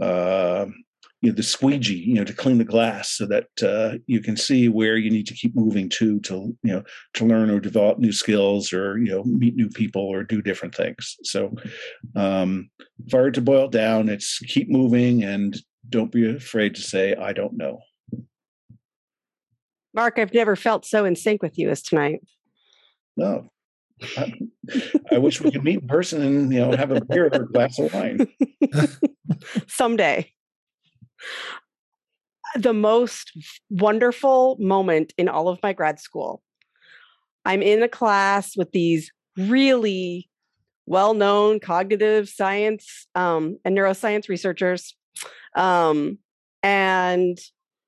uh, 0.00 0.66
you 1.24 1.30
know, 1.30 1.36
the 1.36 1.42
squeegee, 1.42 1.94
you 1.94 2.12
know, 2.12 2.24
to 2.24 2.34
clean 2.34 2.58
the 2.58 2.64
glass 2.64 3.12
so 3.12 3.24
that 3.24 3.48
uh, 3.62 3.96
you 4.06 4.20
can 4.20 4.36
see 4.36 4.68
where 4.68 4.98
you 4.98 5.10
need 5.10 5.26
to 5.26 5.32
keep 5.32 5.56
moving 5.56 5.88
to, 5.88 6.20
to, 6.20 6.54
you 6.62 6.72
know, 6.72 6.82
to 7.14 7.24
learn 7.24 7.48
or 7.48 7.60
develop 7.60 7.98
new 7.98 8.12
skills 8.12 8.74
or, 8.74 8.98
you 8.98 9.10
know, 9.10 9.24
meet 9.24 9.56
new 9.56 9.70
people 9.70 10.02
or 10.02 10.22
do 10.22 10.42
different 10.42 10.74
things. 10.74 11.16
So 11.22 11.54
um, 12.14 12.68
if 13.06 13.14
I 13.14 13.22
were 13.22 13.30
to 13.30 13.40
boil 13.40 13.68
down, 13.68 14.10
it's 14.10 14.38
keep 14.40 14.68
moving 14.68 15.24
and 15.24 15.56
don't 15.88 16.12
be 16.12 16.28
afraid 16.28 16.74
to 16.74 16.82
say, 16.82 17.14
I 17.14 17.32
don't 17.32 17.56
know. 17.56 17.80
Mark, 19.94 20.18
I've 20.18 20.34
never 20.34 20.56
felt 20.56 20.84
so 20.84 21.06
in 21.06 21.16
sync 21.16 21.42
with 21.42 21.58
you 21.58 21.70
as 21.70 21.80
tonight. 21.80 22.20
No, 23.16 23.50
I, 25.10 25.18
wish 25.18 25.40
we 25.40 25.50
could 25.50 25.64
meet 25.64 25.80
in 25.80 25.88
person 25.88 26.22
and 26.22 26.52
you 26.52 26.60
know 26.60 26.76
have 26.76 26.90
a 26.90 27.00
beer 27.04 27.26
or 27.26 27.42
a 27.42 27.46
glass 27.46 27.78
of 27.78 27.92
wine. 27.94 28.26
Someday 29.66 30.32
the 32.56 32.72
most 32.72 33.32
wonderful 33.70 34.56
moment 34.60 35.12
in 35.18 35.28
all 35.28 35.48
of 35.48 35.58
my 35.62 35.72
grad 35.72 35.98
school. 35.98 36.42
I'm 37.44 37.62
in 37.62 37.82
a 37.82 37.88
class 37.88 38.56
with 38.56 38.72
these 38.72 39.12
really 39.36 40.28
well 40.86 41.14
known 41.14 41.60
cognitive 41.60 42.28
science 42.28 43.06
um, 43.14 43.58
and 43.64 43.76
neuroscience 43.76 44.28
researchers. 44.28 44.94
Um, 45.56 46.18
and 46.62 47.38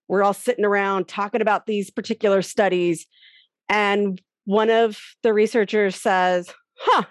we're 0.08 0.22
all 0.22 0.34
sitting 0.34 0.64
around 0.64 1.08
talking 1.08 1.40
about 1.40 1.66
these 1.66 1.90
particular 1.90 2.42
studies. 2.42 3.06
And 3.68 4.20
one 4.46 4.70
of 4.70 4.98
the 5.22 5.35
researchers 5.35 5.96
says, 5.96 6.52
Huh, 6.78 7.04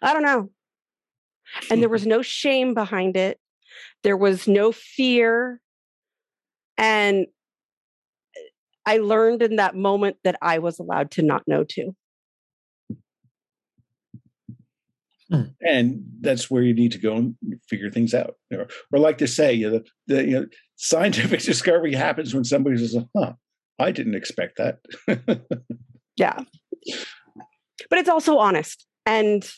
I 0.00 0.14
don't 0.14 0.22
know. 0.22 0.50
And 1.70 1.82
there 1.82 1.88
was 1.88 2.06
no 2.06 2.22
shame 2.22 2.72
behind 2.72 3.16
it. 3.16 3.38
There 4.02 4.16
was 4.16 4.48
no 4.48 4.72
fear. 4.72 5.60
And 6.78 7.26
I 8.86 8.98
learned 8.98 9.42
in 9.42 9.56
that 9.56 9.74
moment 9.74 10.16
that 10.24 10.36
I 10.40 10.58
was 10.58 10.78
allowed 10.78 11.10
to 11.12 11.22
not 11.22 11.42
know 11.46 11.64
too. 11.64 11.94
Hmm. 15.30 15.42
And 15.60 16.02
that's 16.20 16.50
where 16.50 16.62
you 16.62 16.74
need 16.74 16.92
to 16.92 16.98
go 16.98 17.16
and 17.16 17.36
figure 17.68 17.90
things 17.90 18.14
out. 18.14 18.34
Or, 18.52 18.68
or 18.92 18.98
like 18.98 19.18
to 19.18 19.28
say, 19.28 19.52
you 19.52 19.70
know, 19.70 19.80
the, 20.06 20.24
you 20.24 20.40
know, 20.40 20.46
scientific 20.76 21.40
discovery 21.44 21.94
happens 21.94 22.34
when 22.34 22.44
somebody 22.44 22.78
says, 22.78 22.96
huh, 23.16 23.32
I 23.78 23.92
didn't 23.92 24.14
expect 24.14 24.58
that. 24.58 24.78
yeah. 26.20 26.38
But 27.88 27.98
it's 27.98 28.08
also 28.08 28.36
honest. 28.38 28.86
And 29.06 29.50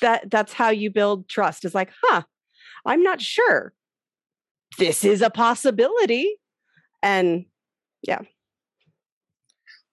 that 0.00 0.30
that's 0.30 0.52
how 0.52 0.70
you 0.70 0.90
build 0.90 1.28
trust 1.28 1.64
is 1.64 1.74
like, 1.74 1.90
huh, 2.02 2.22
I'm 2.86 3.02
not 3.02 3.20
sure. 3.20 3.72
This 4.78 5.04
is 5.04 5.22
a 5.22 5.30
possibility. 5.30 6.36
And 7.02 7.46
yeah. 8.02 8.20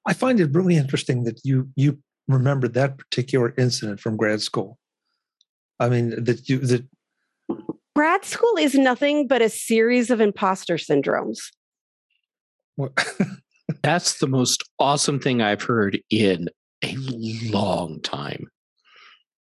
I 0.08 0.14
find 0.14 0.40
it 0.40 0.54
really 0.54 0.78
interesting 0.78 1.24
that 1.24 1.42
you 1.44 1.70
you 1.76 2.00
remember 2.28 2.68
that 2.70 2.98
particular 2.98 3.54
incident 3.58 4.00
from 4.00 4.16
grad 4.16 4.42
school. 4.42 4.78
I 5.80 5.90
mean 5.90 6.24
that 6.24 6.48
you 6.48 6.60
that 6.60 6.86
grad 7.96 8.26
school 8.26 8.58
is 8.58 8.76
nothing 8.76 9.28
but 9.28 9.42
a 9.42 9.50
series 9.50 10.12
of 10.12 10.22
imposter 10.22 10.76
syndromes. 10.76 11.40
That's 13.84 14.20
the 14.20 14.28
most 14.28 14.64
awesome 14.80 15.20
thing 15.20 15.42
I've 15.42 15.64
heard 15.64 16.00
in 16.10 16.50
a 16.84 16.96
long 17.52 18.02
time 18.02 18.48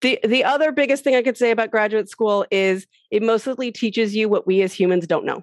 the 0.01 0.19
the 0.23 0.43
other 0.43 0.71
biggest 0.71 1.03
thing 1.03 1.15
I 1.15 1.23
could 1.23 1.37
say 1.37 1.51
about 1.51 1.71
graduate 1.71 2.09
school 2.09 2.45
is 2.51 2.85
it 3.09 3.23
mostly 3.23 3.71
teaches 3.71 4.15
you 4.15 4.29
what 4.29 4.45
we 4.45 4.61
as 4.61 4.73
humans 4.73 5.07
don't 5.07 5.25
know, 5.25 5.41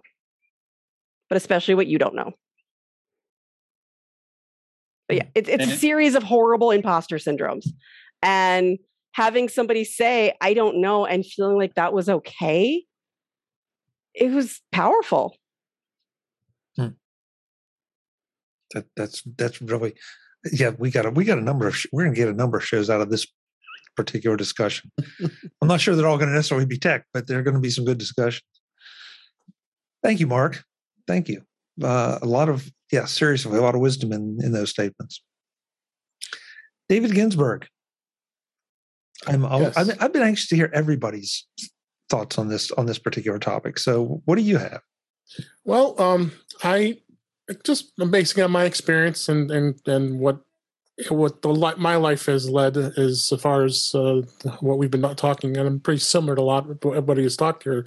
but 1.29 1.37
especially 1.37 1.75
what 1.75 1.87
you 1.87 1.99
don't 1.99 2.15
know. 2.15 2.33
But 5.09 5.17
yeah, 5.17 5.25
hmm. 5.25 5.31
it's 5.35 5.49
it's 5.49 5.67
a 5.67 5.77
series 5.77 6.15
of 6.15 6.23
horrible 6.23 6.71
imposter 6.71 7.17
syndromes, 7.17 7.67
and 8.23 8.79
having 9.13 9.49
somebody 9.49 9.85
say 9.85 10.35
"I 10.41 10.55
don't 10.55 10.81
know" 10.81 11.05
and 11.05 11.27
feeling 11.27 11.57
like 11.57 11.75
that 11.75 11.93
was 11.93 12.09
okay, 12.09 12.85
it 14.15 14.31
was 14.31 14.61
powerful. 14.71 15.37
Hmm. 16.77 16.89
That 18.75 18.85
that's 18.97 19.23
that's 19.39 19.63
really 19.63 19.95
yeah. 20.53 20.73
We 20.79 20.91
got 20.91 21.07
a 21.07 21.11
we 21.11 21.25
got 21.25 21.39
a 21.39 21.43
number 21.43 21.67
of 21.67 21.77
we're 21.93 22.05
gonna 22.05 22.17
get 22.17 22.29
a 22.29 22.35
number 22.35 22.59
of 22.59 22.65
shows 22.65 22.91
out 22.91 23.01
of 23.01 23.11
this 23.11 23.27
particular 23.97 24.37
discussion. 24.37 24.91
I'm 25.63 25.69
not 25.69 25.81
sure 25.81 25.95
they're 25.95 26.07
all 26.07 26.19
going 26.19 26.29
to 26.29 26.35
necessarily 26.35 26.67
be 26.67 26.79
tech, 26.79 27.07
but 27.13 27.27
they're 27.27 27.43
going 27.43 27.55
to 27.55 27.61
be 27.61 27.71
some 27.71 27.85
good 27.85 27.99
discussions. 27.99 28.43
Thank 30.03 30.21
you, 30.21 30.27
Mark. 30.27 30.65
Thank 31.07 31.29
you. 31.29 31.43
Uh, 31.83 32.19
a 32.23 32.27
lot 32.27 32.49
of, 32.49 32.71
yeah, 32.93 33.05
seriously, 33.07 33.57
a 33.59 33.63
lot 33.63 33.75
of 33.75 33.81
wisdom 33.81 34.13
in, 34.13 34.39
in 34.43 34.53
those 34.53 34.71
statements. 34.71 35.23
David 36.89 37.15
Ginsburg. 37.15 37.67
I'm, 39.27 39.43
yes. 39.43 39.77
I've, 39.77 40.03
I've 40.03 40.13
been 40.13 40.23
anxious 40.23 40.49
to 40.49 40.57
hear 40.57 40.71
everybody's 40.75 41.47
thoughts 42.11 42.37
on 42.37 42.49
this 42.49 42.71
on 42.73 42.85
this 42.85 42.99
particular 42.99 43.39
topic. 43.39 43.79
So, 43.79 44.21
what 44.27 44.37
do 44.37 44.43
you 44.43 44.59
have? 44.59 44.81
Well, 45.65 45.99
um, 46.01 46.33
I 46.63 46.99
just 47.65 47.93
basing 48.11 48.43
on 48.43 48.51
my 48.51 48.65
experience 48.65 49.29
and 49.29 49.51
and 49.51 49.81
and 49.87 50.19
what 50.19 50.41
what 51.09 51.43
the 51.43 51.75
my 51.77 51.97
life 51.97 52.27
has 52.27 52.49
led 52.49 52.77
is 52.77 53.23
so 53.23 53.37
far 53.37 53.65
as 53.65 53.95
uh, 53.95 54.23
what 54.61 54.79
we've 54.79 54.91
been 54.91 55.15
talking, 55.17 55.57
and 55.57 55.67
I'm 55.67 55.81
pretty 55.81 56.01
similar 56.01 56.37
to 56.37 56.41
a 56.41 56.45
lot 56.45 56.71
of 56.71 56.79
what 56.85 56.93
everybody 56.93 57.25
has 57.25 57.37
talked 57.37 57.65
here 57.65 57.87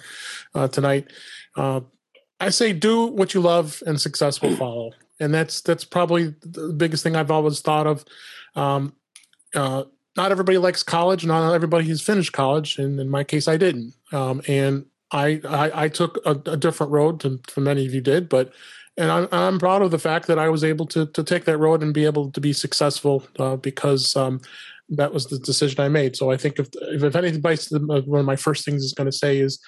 uh, 0.54 0.68
tonight. 0.68 1.12
Uh, 1.56 1.82
I 2.40 2.50
say 2.50 2.74
do 2.74 3.06
what 3.06 3.34
you 3.34 3.42
love, 3.42 3.82
and 3.88 4.00
success 4.00 4.42
will 4.42 4.56
follow, 4.58 4.92
and 5.20 5.34
that's 5.34 5.62
that's 5.62 5.86
probably 5.86 6.36
the 6.42 6.74
biggest 6.76 7.04
thing 7.04 7.16
I've 7.16 7.32
always 7.32 7.62
thought 7.62 7.88
of. 7.88 8.04
Um, 8.56 8.94
uh, 9.56 9.86
not 10.18 10.32
everybody 10.32 10.58
likes 10.58 10.84
college. 10.84 11.26
Not 11.26 11.54
everybody 11.54 11.88
has 11.88 12.02
finished 12.02 12.34
college, 12.34 12.78
and 12.78 13.00
in 13.00 13.10
my 13.10 13.24
case, 13.24 13.48
I 13.48 13.56
didn't. 13.56 13.94
Um, 14.12 14.42
and 14.48 14.86
I, 15.12 15.40
I, 15.48 15.84
I 15.84 15.88
took 15.88 16.20
a, 16.26 16.32
a 16.52 16.58
different 16.58 16.92
road 16.92 17.22
than, 17.22 17.40
than 17.54 17.64
many 17.64 17.86
of 17.86 17.94
you 17.94 18.02
did, 18.02 18.28
but 18.28 18.52
and 18.98 19.12
I'm, 19.12 19.28
I'm 19.32 19.60
proud 19.60 19.82
of 19.82 19.92
the 19.92 20.00
fact 20.00 20.28
that 20.28 20.40
I 20.40 20.50
was 20.50 20.64
able 20.64 20.86
to 20.88 21.06
to 21.08 21.24
take 21.24 21.46
that 21.46 21.58
road 21.58 21.84
and 21.84 21.94
be 21.94 22.06
able 22.06 22.32
to 22.32 22.42
be 22.42 22.54
successful 22.54 23.24
uh, 23.40 23.56
because 23.56 24.16
um, 24.16 24.42
that 24.90 25.14
was 25.14 25.28
the 25.28 25.40
decision 25.40 25.80
I 25.80 25.90
made. 25.90 26.16
So 26.16 26.32
I 26.32 26.38
think 26.38 26.60
if 26.60 26.70
if, 26.82 27.04
if 27.04 27.16
anybody, 27.16 27.58
one 27.80 28.20
of 28.20 28.26
my 28.26 28.36
first 28.36 28.66
things 28.66 28.84
is 28.84 28.94
going 28.94 29.06
to 29.06 29.18
say 29.18 29.38
is, 29.40 29.60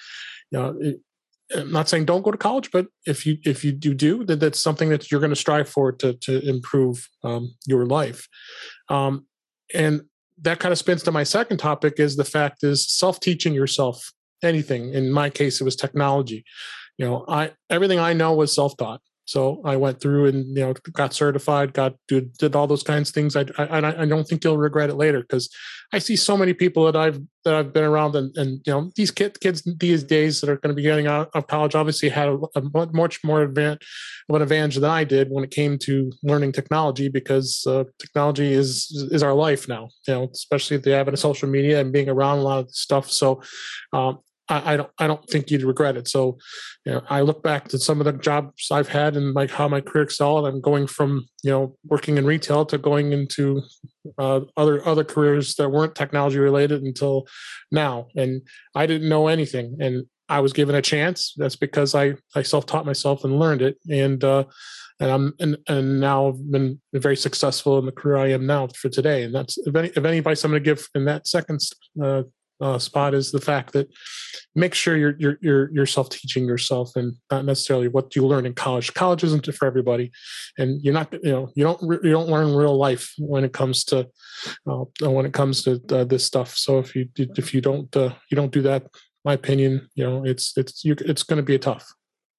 you 0.50 0.58
know, 0.58 0.76
it, 0.80 1.00
I'm 1.54 1.72
not 1.72 1.88
saying 1.88 2.04
don't 2.04 2.22
go 2.22 2.30
to 2.30 2.38
college, 2.38 2.70
but 2.70 2.86
if 3.06 3.26
you 3.26 3.38
if 3.44 3.64
you 3.64 3.72
do 3.72 3.94
do 3.94 4.24
that, 4.24 4.40
that's 4.40 4.60
something 4.60 4.88
that 4.90 5.10
you're 5.10 5.20
going 5.20 5.30
to 5.30 5.36
strive 5.36 5.68
for 5.68 5.92
to 5.92 6.14
to 6.14 6.48
improve 6.48 7.08
um, 7.24 7.54
your 7.66 7.86
life. 7.86 8.28
Um, 8.88 9.26
and 9.74 10.02
that 10.42 10.58
kind 10.58 10.72
of 10.72 10.78
spins 10.78 11.02
to 11.04 11.12
my 11.12 11.22
second 11.22 11.58
topic 11.58 11.94
is 11.98 12.16
the 12.16 12.24
fact 12.24 12.62
is 12.62 12.88
self 12.88 13.20
teaching 13.20 13.52
yourself 13.52 14.12
anything. 14.42 14.92
In 14.94 15.12
my 15.12 15.28
case, 15.28 15.60
it 15.60 15.64
was 15.64 15.76
technology. 15.76 16.44
You 16.98 17.06
know, 17.06 17.24
I 17.28 17.52
everything 17.68 17.98
I 17.98 18.12
know 18.12 18.34
was 18.34 18.54
self 18.54 18.76
taught. 18.76 19.00
So 19.30 19.62
I 19.64 19.76
went 19.76 20.00
through 20.00 20.26
and 20.26 20.56
you 20.56 20.64
know 20.64 20.74
got 20.92 21.14
certified, 21.14 21.72
got 21.72 21.94
did, 22.08 22.32
did 22.38 22.56
all 22.56 22.66
those 22.66 22.82
kinds 22.82 23.10
of 23.10 23.14
things. 23.14 23.36
I, 23.36 23.44
I 23.56 24.02
I 24.02 24.04
don't 24.04 24.26
think 24.26 24.42
you'll 24.42 24.58
regret 24.58 24.90
it 24.90 24.96
later 24.96 25.20
because 25.20 25.48
I 25.92 26.00
see 26.00 26.16
so 26.16 26.36
many 26.36 26.52
people 26.52 26.84
that 26.86 26.96
I've 26.96 27.20
that 27.44 27.54
I've 27.54 27.72
been 27.72 27.84
around 27.84 28.16
and, 28.16 28.36
and 28.36 28.60
you 28.66 28.72
know 28.72 28.90
these 28.96 29.12
kid, 29.12 29.38
kids 29.38 29.62
these 29.78 30.02
days 30.02 30.40
that 30.40 30.50
are 30.50 30.56
going 30.56 30.74
to 30.74 30.74
be 30.74 30.82
getting 30.82 31.06
out 31.06 31.30
of 31.34 31.46
college 31.46 31.76
obviously 31.76 32.08
had 32.08 32.28
a, 32.28 32.38
a 32.56 32.62
much 32.92 33.22
more 33.22 33.42
advantage 33.42 33.86
of 34.28 34.34
an 34.34 34.42
advantage 34.42 34.74
than 34.74 34.90
I 34.90 35.04
did 35.04 35.28
when 35.30 35.44
it 35.44 35.52
came 35.52 35.78
to 35.86 36.10
learning 36.24 36.50
technology 36.50 37.08
because 37.08 37.64
uh, 37.68 37.84
technology 38.00 38.52
is 38.52 38.74
is 39.12 39.22
our 39.22 39.34
life 39.34 39.68
now. 39.68 39.90
You 40.08 40.14
know, 40.14 40.28
especially 40.34 40.78
the 40.78 40.96
advent 40.96 41.14
of 41.14 41.20
social 41.20 41.48
media 41.48 41.80
and 41.80 41.92
being 41.92 42.08
around 42.08 42.38
a 42.38 42.42
lot 42.42 42.64
of 42.64 42.70
stuff. 42.72 43.08
So 43.08 43.42
um, 43.92 44.18
I, 44.50 44.74
I, 44.74 44.76
don't 44.76 44.90
I 44.98 45.06
don't 45.06 45.26
think 45.28 45.50
you'd 45.50 45.62
regret 45.62 45.96
it. 45.96 46.08
So, 46.08 46.38
you 46.84 46.92
know, 46.92 47.02
I 47.08 47.20
look 47.20 47.42
back 47.42 47.68
to 47.68 47.78
some 47.78 48.00
of 48.00 48.04
the 48.04 48.12
jobs 48.12 48.68
I've 48.70 48.88
had 48.88 49.16
and 49.16 49.34
like 49.34 49.50
how 49.50 49.68
my 49.68 49.80
career 49.80 50.04
excelled. 50.04 50.46
I'm 50.46 50.60
going 50.60 50.86
from 50.86 51.28
you 51.42 51.50
know 51.50 51.76
working 51.84 52.18
in 52.18 52.26
retail 52.26 52.66
to 52.66 52.78
going 52.78 53.12
into 53.12 53.62
uh, 54.18 54.40
other 54.56 54.86
other 54.86 55.04
careers 55.04 55.54
that 55.56 55.70
weren't 55.70 55.94
technology 55.94 56.38
related 56.38 56.82
until 56.82 57.26
now, 57.70 58.08
and 58.16 58.42
I 58.74 58.86
didn't 58.86 59.08
know 59.08 59.28
anything, 59.28 59.76
and 59.80 60.06
I 60.28 60.40
was 60.40 60.52
given 60.52 60.74
a 60.74 60.82
chance. 60.82 61.34
That's 61.36 61.56
because 61.56 61.94
I 61.94 62.14
I 62.34 62.42
self 62.42 62.66
taught 62.66 62.86
myself 62.86 63.24
and 63.24 63.38
learned 63.38 63.62
it, 63.62 63.78
and 63.88 64.22
uh, 64.24 64.44
and 65.00 65.10
I'm 65.10 65.34
and, 65.40 65.56
and 65.66 66.00
now 66.00 66.28
I've 66.28 66.50
been 66.50 66.80
very 66.92 67.16
successful 67.16 67.78
in 67.78 67.86
the 67.86 67.92
career 67.92 68.18
I 68.18 68.28
am 68.28 68.46
now 68.46 68.68
for 68.68 68.90
today. 68.90 69.22
And 69.22 69.34
that's 69.34 69.58
if 69.58 69.74
any 69.74 69.88
if 69.88 70.04
any 70.04 70.18
advice 70.18 70.44
I'm 70.44 70.50
going 70.50 70.62
to 70.62 70.70
give 70.70 70.88
in 70.94 71.06
that 71.06 71.26
second 71.26 71.60
uh, 72.02 72.22
uh, 72.60 72.78
spot 72.78 73.14
is 73.14 73.32
the 73.32 73.40
fact 73.40 73.72
that 73.72 73.88
make 74.54 74.74
sure 74.74 74.96
you're 74.96 75.16
you're 75.18 75.38
you're, 75.40 75.70
you're 75.72 75.86
self 75.86 76.10
teaching 76.10 76.46
yourself 76.46 76.96
and 76.96 77.14
not 77.30 77.44
necessarily 77.44 77.88
what 77.88 78.14
you 78.16 78.26
learn 78.26 78.46
in 78.46 78.54
college. 78.54 78.92
College 78.94 79.24
isn't 79.24 79.52
for 79.54 79.66
everybody, 79.66 80.10
and 80.58 80.82
you're 80.82 80.94
not 80.94 81.12
you 81.12 81.30
know 81.30 81.50
you 81.54 81.64
don't 81.64 81.80
you 81.82 82.10
don't 82.10 82.28
learn 82.28 82.54
real 82.54 82.76
life 82.76 83.12
when 83.18 83.44
it 83.44 83.52
comes 83.52 83.84
to 83.84 84.08
uh, 84.68 84.84
when 85.02 85.26
it 85.26 85.32
comes 85.32 85.62
to 85.62 85.80
uh, 85.90 86.04
this 86.04 86.24
stuff. 86.24 86.56
So 86.56 86.78
if 86.78 86.94
you 86.94 87.08
if 87.16 87.54
you 87.54 87.60
don't 87.60 87.94
uh, 87.96 88.14
you 88.30 88.36
don't 88.36 88.52
do 88.52 88.62
that, 88.62 88.86
my 89.24 89.34
opinion, 89.34 89.88
you 89.94 90.04
know 90.04 90.24
it's 90.24 90.56
it's 90.56 90.84
you, 90.84 90.94
it's 91.00 91.22
going 91.22 91.38
to 91.38 91.42
be 91.42 91.54
a 91.54 91.58
tough. 91.58 91.92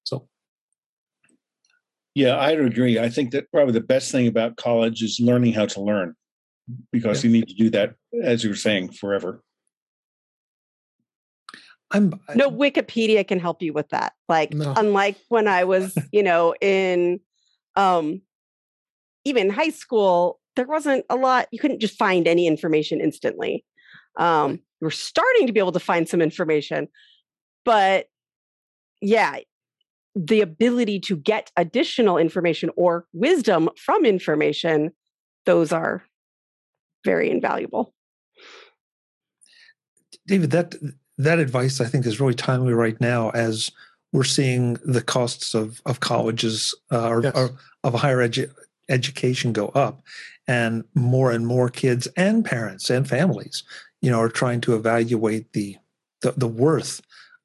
So. 0.04 0.28
Yeah, 2.14 2.36
I 2.36 2.50
agree. 2.50 2.98
I 2.98 3.08
think 3.08 3.30
that 3.30 3.50
probably 3.50 3.72
the 3.72 3.80
best 3.80 4.12
thing 4.12 4.26
about 4.26 4.56
college 4.56 5.02
is 5.02 5.18
learning 5.18 5.54
how 5.54 5.64
to 5.64 5.80
learn 5.80 6.14
because 6.92 7.24
yeah. 7.24 7.28
you 7.30 7.32
need 7.38 7.48
to 7.48 7.54
do 7.54 7.70
that, 7.70 7.94
as 8.22 8.44
you 8.44 8.50
were 8.50 8.56
saying, 8.56 8.92
forever. 8.92 9.42
I'm 11.92 12.20
no 12.34 12.50
Wikipedia 12.50 13.26
can 13.26 13.38
help 13.38 13.62
you 13.62 13.72
with 13.72 13.88
that. 13.90 14.14
Like 14.28 14.52
no. 14.52 14.74
unlike 14.76 15.16
when 15.28 15.48
I 15.48 15.64
was, 15.64 15.96
you 16.12 16.22
know, 16.22 16.54
in 16.60 17.20
um 17.76 18.22
even 19.24 19.50
high 19.50 19.70
school, 19.70 20.40
there 20.56 20.66
wasn't 20.66 21.04
a 21.08 21.16
lot 21.16 21.48
you 21.52 21.58
couldn't 21.58 21.80
just 21.80 21.96
find 21.96 22.26
any 22.26 22.46
information 22.46 23.00
instantly. 23.00 23.64
Um 24.18 24.52
you 24.52 24.86
were 24.86 24.90
starting 24.90 25.46
to 25.46 25.52
be 25.52 25.60
able 25.60 25.72
to 25.72 25.80
find 25.80 26.08
some 26.08 26.20
information, 26.20 26.88
but 27.64 28.06
yeah, 29.00 29.38
the 30.14 30.40
ability 30.40 31.00
to 31.00 31.16
get 31.16 31.50
additional 31.56 32.18
information 32.18 32.70
or 32.76 33.06
wisdom 33.12 33.70
from 33.76 34.04
information, 34.04 34.90
those 35.46 35.72
are 35.72 36.02
very 37.04 37.30
invaluable. 37.30 37.94
David, 40.26 40.50
that 40.52 40.74
that 41.18 41.38
advice 41.38 41.80
I 41.80 41.86
think 41.86 42.06
is 42.06 42.20
really 42.20 42.34
timely 42.34 42.72
right 42.72 43.00
now 43.00 43.30
as 43.30 43.70
we're 44.12 44.24
seeing 44.24 44.74
the 44.84 45.02
costs 45.02 45.54
of 45.54 45.80
of 45.86 46.00
colleges 46.00 46.74
uh, 46.90 47.08
or, 47.08 47.22
yes. 47.22 47.32
or, 47.34 47.50
of 47.84 47.94
higher 47.94 48.18
edu- 48.18 48.52
education 48.88 49.52
go 49.52 49.68
up, 49.68 50.02
and 50.46 50.84
more 50.94 51.30
and 51.30 51.46
more 51.46 51.68
kids 51.68 52.06
and 52.16 52.44
parents 52.44 52.90
and 52.90 53.08
families, 53.08 53.62
you 54.00 54.10
know, 54.10 54.20
are 54.20 54.28
trying 54.28 54.60
to 54.62 54.74
evaluate 54.74 55.52
the 55.52 55.76
the, 56.20 56.32
the 56.32 56.48
worth 56.48 57.00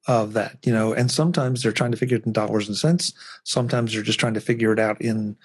of 0.08 0.34
that, 0.34 0.58
you 0.66 0.72
know, 0.72 0.94
and 0.94 1.12
sometimes 1.12 1.62
they're 1.62 1.72
trying 1.72 1.92
to 1.92 1.98
figure 1.98 2.18
it 2.18 2.26
in 2.26 2.32
dollars 2.32 2.68
and 2.68 2.78
cents. 2.78 3.14
Sometimes 3.44 3.92
they're 3.94 4.04
just 4.04 4.20
trying 4.20 4.36
to 4.36 4.42
figure 4.42 4.72
it 4.72 4.80
out 4.80 5.00
in 5.02 5.36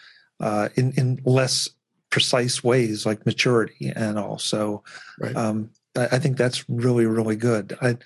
uh, 0.40 0.68
in 0.76 0.92
in 0.92 1.20
less 1.24 1.68
precise 2.11 2.62
ways 2.62 3.06
like 3.06 3.26
maturity 3.26 3.92
and 3.94 4.18
all. 4.18 4.38
So, 4.38 4.85
right. 5.18 5.35
um, 5.35 5.70
I, 5.94 6.18
think 6.18 6.37
that's 6.37 6.68
really 6.68 7.07
really 7.07 7.37
good. 7.37 7.76
I, 7.81 7.96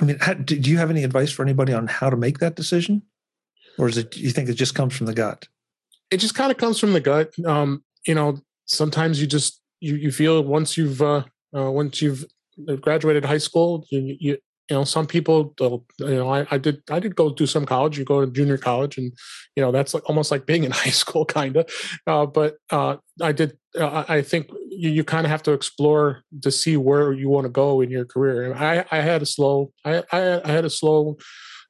I 0.00 0.04
mean, 0.04 0.18
how, 0.20 0.34
do 0.34 0.56
you 0.56 0.78
have 0.78 0.90
any 0.90 1.04
advice 1.04 1.30
for 1.30 1.42
anybody 1.42 1.72
on 1.72 1.86
how 1.86 2.10
to 2.10 2.16
make 2.16 2.38
that 2.38 2.56
decision, 2.56 3.02
or 3.78 3.88
is 3.88 3.98
it? 3.98 4.16
You 4.16 4.30
think 4.30 4.48
it 4.48 4.54
just 4.54 4.74
comes 4.74 4.96
from 4.96 5.06
the 5.06 5.14
gut? 5.14 5.46
It 6.10 6.16
just 6.18 6.34
kind 6.34 6.50
of 6.50 6.58
comes 6.58 6.78
from 6.78 6.92
the 6.92 7.00
gut. 7.00 7.32
Um, 7.44 7.84
you 8.06 8.14
know, 8.14 8.40
sometimes 8.66 9.20
you 9.20 9.26
just 9.26 9.60
you 9.80 9.96
you 9.96 10.10
feel 10.10 10.42
once 10.42 10.76
you've 10.76 11.02
uh, 11.02 11.24
uh, 11.54 11.70
once 11.70 12.00
you've 12.00 12.24
graduated 12.80 13.24
high 13.24 13.38
school, 13.38 13.84
you, 13.90 14.16
you 14.18 14.38
you 14.70 14.76
know 14.76 14.84
some 14.84 15.06
people 15.06 15.52
they'll 15.58 15.84
you 15.98 16.14
know 16.14 16.32
I, 16.32 16.46
I 16.50 16.58
did 16.58 16.82
i 16.90 17.00
did 17.00 17.16
go 17.16 17.30
do 17.30 17.46
some 17.46 17.66
college 17.66 17.98
you 17.98 18.04
go 18.04 18.24
to 18.24 18.30
junior 18.30 18.56
college 18.56 18.96
and 18.96 19.12
you 19.56 19.62
know 19.62 19.72
that's 19.72 19.92
like, 19.92 20.08
almost 20.08 20.30
like 20.30 20.46
being 20.46 20.64
in 20.64 20.70
high 20.84 20.90
school 20.90 21.24
kind 21.24 21.56
of 21.56 21.70
uh, 22.06 22.24
but 22.26 22.56
uh, 22.70 22.96
i 23.20 23.32
did 23.32 23.58
uh, 23.78 24.04
i 24.08 24.22
think 24.22 24.48
you, 24.70 24.90
you 24.90 25.04
kind 25.04 25.26
of 25.26 25.30
have 25.30 25.42
to 25.42 25.52
explore 25.52 26.22
to 26.42 26.50
see 26.50 26.76
where 26.76 27.12
you 27.12 27.28
want 27.28 27.44
to 27.44 27.50
go 27.50 27.80
in 27.80 27.90
your 27.90 28.04
career 28.04 28.50
and 28.50 28.58
i 28.58 28.84
i 28.90 29.00
had 29.00 29.22
a 29.22 29.26
slow 29.26 29.72
i 29.84 30.02
i, 30.12 30.18
had 30.50 30.64
a 30.64 30.70
slow 30.70 31.16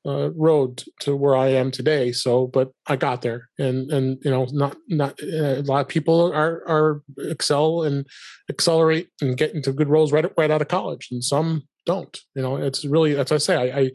uh, 0.07 0.31
road 0.33 0.83
to 1.01 1.15
where 1.15 1.37
I 1.37 1.49
am 1.49 1.71
today. 1.71 2.13
So, 2.13 2.47
but 2.47 2.71
I 2.87 2.97
got 2.97 3.23
there, 3.23 3.51
and 3.59 3.91
and 3.91 4.19
you 4.25 4.31
know, 4.31 4.47
not 4.51 4.77
not 4.89 5.23
uh, 5.23 5.61
a 5.61 5.63
lot 5.63 5.83
of 5.83 5.89
people 5.89 6.33
are 6.33 6.63
are 6.67 7.03
excel 7.19 7.83
and 7.83 8.07
accelerate 8.49 9.09
and 9.21 9.37
get 9.37 9.55
into 9.55 9.73
good 9.73 9.89
roles 9.89 10.13
right 10.13 10.25
right 10.39 10.51
out 10.51 10.63
of 10.63 10.69
college, 10.69 11.09
and 11.11 11.23
some 11.23 11.65
don't. 11.85 12.19
You 12.35 12.43
know, 12.43 12.57
it's 12.57 12.85
really 12.85 13.19
as 13.19 13.31
I 13.31 13.39
say, 13.39 13.57
I, 13.57 13.81
I 13.81 13.91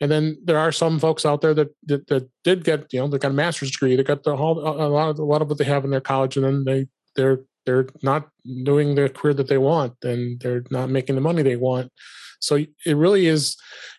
and 0.00 0.10
then 0.10 0.36
there 0.44 0.58
are 0.58 0.72
some 0.72 0.98
folks 0.98 1.24
out 1.24 1.40
there 1.40 1.54
that, 1.54 1.68
that, 1.86 2.06
that 2.08 2.28
did 2.44 2.64
get 2.64 2.92
you 2.92 3.00
know 3.00 3.08
they 3.08 3.18
got 3.18 3.30
a 3.30 3.34
master's 3.34 3.70
degree, 3.70 3.96
they 3.96 4.04
got 4.04 4.24
the 4.24 4.36
whole 4.36 4.58
a 4.58 4.88
lot 4.88 5.10
of 5.10 5.18
a 5.18 5.24
lot 5.24 5.42
of 5.42 5.48
what 5.48 5.58
they 5.58 5.64
have 5.64 5.84
in 5.84 5.90
their 5.90 6.00
college, 6.00 6.36
and 6.36 6.44
then 6.44 6.64
they 6.64 6.86
they're 7.14 7.40
they're 7.66 7.88
not 8.02 8.28
doing 8.64 8.94
the 8.94 9.08
career 9.08 9.34
that 9.34 9.48
they 9.48 9.58
want, 9.58 9.94
and 10.02 10.40
they're 10.40 10.64
not 10.70 10.88
making 10.88 11.16
the 11.16 11.20
money 11.20 11.42
they 11.42 11.56
want. 11.56 11.92
So 12.40 12.56
it 12.56 12.96
really 12.96 13.26
is 13.26 13.56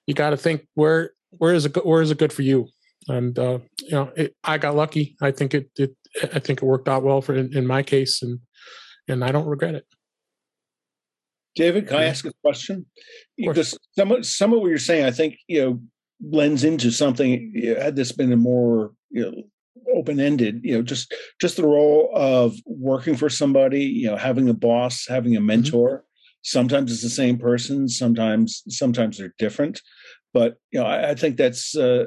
you 0.08 0.14
got 0.14 0.32
to 0.32 0.38
think 0.38 0.68
where 0.74 1.12
where 1.32 1.54
is 1.54 1.66
it 1.66 1.86
where 1.86 2.02
is 2.02 2.12
it 2.12 2.18
good 2.18 2.34
for 2.34 2.42
you 2.42 2.68
and 3.08 3.38
uh, 3.38 3.60
you 3.80 3.92
know 3.92 4.12
it, 4.16 4.36
i 4.44 4.58
got 4.58 4.76
lucky 4.76 5.16
i 5.22 5.32
think 5.32 5.54
it, 5.54 5.70
it 5.78 5.96
i 6.34 6.40
think 6.40 6.62
it 6.62 6.66
worked 6.66 6.88
out 6.88 7.04
well 7.04 7.22
for 7.22 7.36
in, 7.36 7.56
in 7.56 7.68
my 7.68 7.84
case 7.84 8.22
and 8.22 8.40
and 9.08 9.24
i 9.24 9.32
don't 9.32 9.48
regret 9.48 9.76
it 9.76 9.86
David, 11.56 11.88
can 11.88 11.98
I 11.98 12.04
ask 12.04 12.24
a 12.24 12.32
question? 12.44 12.86
Because 13.36 13.76
some 13.98 14.12
of, 14.12 14.24
some 14.28 14.54
of 14.54 14.60
what 14.60 14.68
you're 14.68 14.78
saying, 14.78 15.06
I 15.06 15.10
think, 15.10 15.40
you 15.48 15.66
know, 15.66 15.82
blends 16.20 16.64
into 16.64 16.92
something. 16.92 17.52
You 17.56 17.74
know, 17.74 17.82
had 17.82 17.96
this 17.96 18.12
been 18.12 18.32
a 18.32 18.38
more 18.38 18.92
you 19.10 19.24
know 19.24 19.44
open 19.98 20.20
ended. 20.20 20.62
You 20.64 20.76
know, 20.76 20.82
just 20.82 21.14
just 21.42 21.58
the 21.58 21.68
role 21.68 22.10
of 22.14 22.56
working 22.66 23.16
for 23.16 23.30
somebody. 23.30 23.84
You 23.84 24.08
know, 24.08 24.18
having 24.18 24.50
a 24.50 24.54
boss, 24.54 25.06
having 25.08 25.36
a 25.36 25.40
mm-hmm. 25.40 25.48
mentor. 25.48 25.90
Mm-hmm. 25.90 26.04
Sometimes 26.44 26.92
it's 26.92 27.02
the 27.02 27.10
same 27.10 27.38
person. 27.38 27.90
Sometimes 27.90 28.64
sometimes 28.70 29.18
they're 29.18 29.34
different. 29.38 29.82
But 30.34 30.56
you 30.72 30.80
know, 30.80 30.86
I, 30.86 31.12
I 31.12 31.16
think 31.16 31.38
that's 31.38 31.76
uh, 31.76 32.06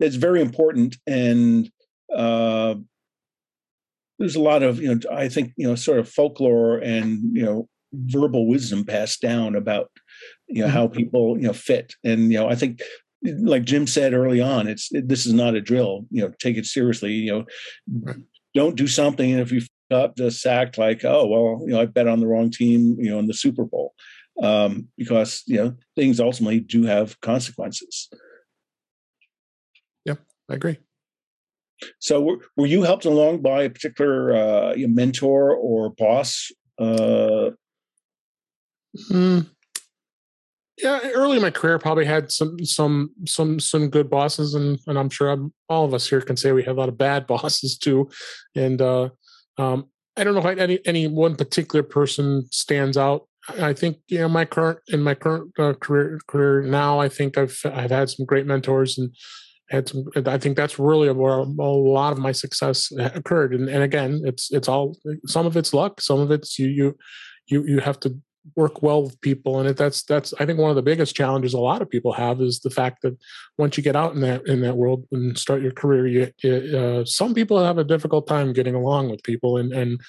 that's 0.00 0.16
very 0.16 0.40
important 0.40 0.96
and. 1.06 1.70
Uh, 2.14 2.76
there's 4.18 4.36
a 4.36 4.40
lot 4.40 4.62
of 4.62 4.80
you 4.80 4.94
know 4.94 5.00
i 5.12 5.28
think 5.28 5.52
you 5.56 5.66
know 5.66 5.74
sort 5.74 5.98
of 5.98 6.08
folklore 6.08 6.78
and 6.78 7.20
you 7.32 7.44
know 7.44 7.68
verbal 7.92 8.48
wisdom 8.48 8.84
passed 8.84 9.20
down 9.20 9.54
about 9.54 9.90
you 10.48 10.60
know 10.60 10.68
mm-hmm. 10.68 10.76
how 10.76 10.88
people 10.88 11.36
you 11.36 11.46
know 11.46 11.52
fit 11.52 11.94
and 12.04 12.32
you 12.32 12.38
know 12.38 12.48
i 12.48 12.54
think 12.54 12.80
like 13.22 13.64
jim 13.64 13.86
said 13.86 14.12
early 14.12 14.40
on 14.40 14.66
it's 14.66 14.92
it, 14.92 15.08
this 15.08 15.26
is 15.26 15.32
not 15.32 15.54
a 15.54 15.60
drill 15.60 16.06
you 16.10 16.22
know 16.22 16.32
take 16.38 16.56
it 16.56 16.66
seriously 16.66 17.12
you 17.12 17.32
know 17.32 17.44
right. 18.02 18.16
don't 18.54 18.76
do 18.76 18.86
something 18.86 19.32
and 19.32 19.40
if 19.40 19.50
you 19.50 19.60
up 19.90 20.16
just 20.16 20.44
act 20.44 20.78
like 20.78 21.04
oh 21.04 21.26
well 21.26 21.60
you 21.66 21.72
know 21.72 21.80
i 21.80 21.86
bet 21.86 22.08
on 22.08 22.20
the 22.20 22.26
wrong 22.26 22.50
team 22.50 22.96
you 22.98 23.08
know 23.10 23.18
in 23.18 23.26
the 23.26 23.34
super 23.34 23.64
bowl 23.64 23.94
um 24.42 24.88
because 24.98 25.42
you 25.46 25.56
know 25.56 25.74
things 25.94 26.20
ultimately 26.20 26.60
do 26.60 26.84
have 26.84 27.18
consequences 27.20 28.10
yeah 30.04 30.16
i 30.50 30.54
agree 30.54 30.76
so 31.98 32.20
were, 32.20 32.36
were 32.56 32.66
you 32.66 32.82
helped 32.82 33.04
along 33.04 33.42
by 33.42 33.64
a 33.64 33.70
particular 33.70 34.34
uh, 34.34 34.74
mentor 34.76 35.54
or 35.54 35.90
boss? 35.90 36.50
Uh... 36.78 37.50
Mm. 39.10 39.50
Yeah, 40.78 41.00
early 41.14 41.36
in 41.36 41.42
my 41.42 41.50
career, 41.50 41.78
probably 41.78 42.04
had 42.04 42.30
some 42.30 42.62
some 42.64 43.10
some 43.26 43.58
some 43.58 43.88
good 43.88 44.10
bosses, 44.10 44.54
and 44.54 44.78
and 44.86 44.98
I'm 44.98 45.08
sure 45.08 45.30
I'm, 45.30 45.52
all 45.68 45.84
of 45.84 45.94
us 45.94 46.08
here 46.08 46.20
can 46.20 46.36
say 46.36 46.52
we 46.52 46.64
have 46.64 46.76
a 46.76 46.80
lot 46.80 46.88
of 46.88 46.98
bad 46.98 47.26
bosses 47.32 47.78
too. 47.78 48.10
And 48.54 48.80
uh, 48.82 49.10
um, 49.58 49.88
I 50.16 50.24
don't 50.24 50.34
know 50.34 50.46
if 50.46 50.58
any 50.58 50.80
any 50.86 51.06
one 51.06 51.36
particular 51.36 51.82
person 51.82 52.46
stands 52.50 52.96
out. 52.96 53.26
I 53.48 53.72
think 53.72 53.98
you 54.08 54.18
know 54.18 54.28
my 54.28 54.44
current 54.44 54.80
in 54.88 55.02
my 55.02 55.14
current 55.14 55.52
uh, 55.58 55.74
career 55.74 56.20
career 56.26 56.62
now. 56.62 56.98
I 56.98 57.08
think 57.08 57.38
I've 57.38 57.58
I've 57.64 57.90
had 57.90 58.10
some 58.10 58.26
great 58.26 58.46
mentors 58.46 58.98
and 58.98 59.14
had 59.70 59.88
some 59.88 60.04
i 60.26 60.38
think 60.38 60.56
that's 60.56 60.78
really 60.78 61.10
where 61.10 61.38
a 61.38 61.42
lot 61.42 62.12
of 62.12 62.18
my 62.18 62.32
success 62.32 62.92
occurred 62.98 63.52
and, 63.52 63.68
and 63.68 63.82
again 63.82 64.22
it's 64.24 64.52
it's 64.52 64.68
all 64.68 64.96
some 65.26 65.44
of 65.44 65.56
it's 65.56 65.74
luck 65.74 66.00
some 66.00 66.20
of 66.20 66.30
it's 66.30 66.58
you 66.58 66.68
you 66.68 66.96
you 67.48 67.64
you 67.66 67.80
have 67.80 67.98
to 67.98 68.16
work 68.54 68.82
well 68.82 69.02
with 69.02 69.20
people 69.20 69.58
and 69.58 69.68
it, 69.68 69.76
that's 69.76 70.04
that's 70.04 70.32
i 70.38 70.46
think 70.46 70.58
one 70.58 70.70
of 70.70 70.76
the 70.76 70.82
biggest 70.82 71.16
challenges 71.16 71.52
a 71.52 71.58
lot 71.58 71.82
of 71.82 71.90
people 71.90 72.12
have 72.12 72.40
is 72.40 72.60
the 72.60 72.70
fact 72.70 73.02
that 73.02 73.16
once 73.58 73.76
you 73.76 73.82
get 73.82 73.96
out 73.96 74.14
in 74.14 74.20
that 74.20 74.46
in 74.46 74.60
that 74.60 74.76
world 74.76 75.04
and 75.10 75.36
start 75.36 75.62
your 75.62 75.72
career 75.72 76.06
you, 76.06 76.30
you 76.42 76.78
uh, 76.78 77.04
some 77.04 77.34
people 77.34 77.62
have 77.62 77.78
a 77.78 77.84
difficult 77.84 78.26
time 78.26 78.52
getting 78.52 78.74
along 78.74 79.10
with 79.10 79.22
people 79.22 79.56
and 79.56 79.72
and 79.72 80.00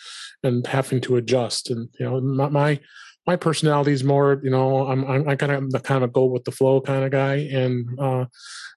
and 0.44 0.68
having 0.68 1.02
to 1.02 1.16
adjust. 1.16 1.70
And 1.70 1.90
you 2.00 2.06
know 2.06 2.50
my, 2.50 2.80
my 3.26 3.36
personality 3.36 3.92
is 3.92 4.04
more, 4.04 4.40
you 4.44 4.50
know, 4.50 4.88
I'm 4.88 5.04
I'm, 5.06 5.30
I 5.30 5.36
kind 5.36 5.52
of 5.52 5.72
the 5.72 5.80
kind 5.80 6.04
of 6.04 6.14
go 6.14 6.26
with 6.26 6.46
the 6.46 6.52
flow 6.52 6.82
kind 6.82 7.04
of 7.04 7.12
guy, 7.12 7.36
and 7.52 8.00
uh, 8.00 8.26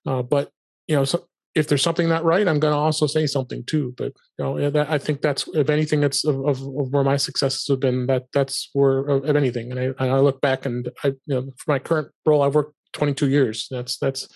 uh, 0.06 0.22
but 0.22 0.50
you 0.88 0.96
know, 0.96 1.04
so 1.04 1.26
if 1.54 1.66
there's 1.66 1.82
something 1.82 2.08
not 2.08 2.24
right, 2.24 2.46
I'm 2.46 2.60
going 2.60 2.72
to 2.72 2.78
also 2.78 3.06
say 3.06 3.26
something 3.26 3.64
too. 3.64 3.94
But 3.96 4.12
you 4.38 4.44
know, 4.44 4.70
that, 4.70 4.90
I 4.90 4.98
think 4.98 5.20
that's 5.20 5.48
if 5.54 5.68
anything, 5.68 6.00
that's 6.00 6.24
of, 6.24 6.36
of, 6.46 6.60
of, 6.60 6.92
where 6.92 7.04
my 7.04 7.16
successes 7.16 7.66
have 7.68 7.80
been. 7.80 8.06
That 8.06 8.26
that's 8.32 8.70
where 8.72 9.00
of 9.00 9.36
anything. 9.36 9.70
And 9.70 9.80
I, 9.80 9.84
and 10.02 10.12
I 10.12 10.18
look 10.20 10.40
back 10.40 10.66
and 10.66 10.88
I, 11.02 11.08
you 11.08 11.34
know, 11.34 11.52
for 11.56 11.72
my 11.72 11.78
current 11.78 12.08
role, 12.24 12.42
I've 12.42 12.54
worked 12.54 12.74
22 12.92 13.28
years. 13.28 13.66
That's 13.70 13.98
that's 13.98 14.28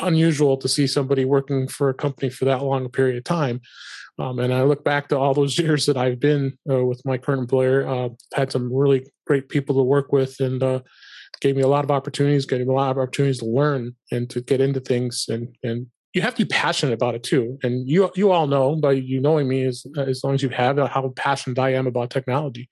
unusual 0.00 0.56
to 0.58 0.68
see 0.68 0.86
somebody 0.86 1.24
working 1.24 1.68
for 1.68 1.88
a 1.88 1.94
company 1.94 2.30
for 2.30 2.44
that 2.46 2.62
long 2.62 2.86
a 2.86 2.88
period 2.88 3.16
of 3.16 3.24
time. 3.24 3.60
Um, 4.18 4.38
and 4.38 4.52
I 4.52 4.62
look 4.62 4.84
back 4.84 5.08
to 5.08 5.18
all 5.18 5.34
those 5.34 5.58
years 5.58 5.86
that 5.86 5.96
I've 5.96 6.20
been 6.20 6.58
uh, 6.70 6.84
with 6.84 7.04
my 7.04 7.18
current 7.18 7.40
employer. 7.40 7.86
Uh, 7.86 8.08
had 8.34 8.52
some 8.52 8.72
really 8.72 9.06
great 9.26 9.48
people 9.48 9.74
to 9.76 9.82
work 9.82 10.12
with, 10.12 10.40
and 10.40 10.62
uh, 10.62 10.80
gave 11.40 11.56
me 11.56 11.62
a 11.62 11.68
lot 11.68 11.84
of 11.84 11.90
opportunities, 11.90 12.46
gave 12.46 12.66
me 12.66 12.72
a 12.72 12.76
lot 12.76 12.90
of 12.90 12.98
opportunities 12.98 13.38
to 13.38 13.46
learn 13.46 13.94
and 14.10 14.28
to 14.30 14.40
get 14.40 14.60
into 14.60 14.80
things. 14.80 15.26
And 15.28 15.54
and 15.62 15.86
you 16.12 16.22
have 16.22 16.34
to 16.34 16.44
be 16.44 16.48
passionate 16.48 16.92
about 16.92 17.14
it 17.14 17.22
too. 17.22 17.58
And 17.62 17.88
you 17.88 18.10
you 18.16 18.32
all 18.32 18.46
know 18.46 18.76
by 18.76 18.92
you 18.92 19.20
knowing 19.20 19.48
me 19.48 19.64
as 19.64 19.84
as 19.96 20.22
long 20.24 20.34
as 20.34 20.42
you 20.42 20.48
have 20.48 20.78
how 20.78 21.12
passionate 21.16 21.58
I 21.58 21.74
am 21.74 21.86
about 21.86 22.10
technology, 22.10 22.68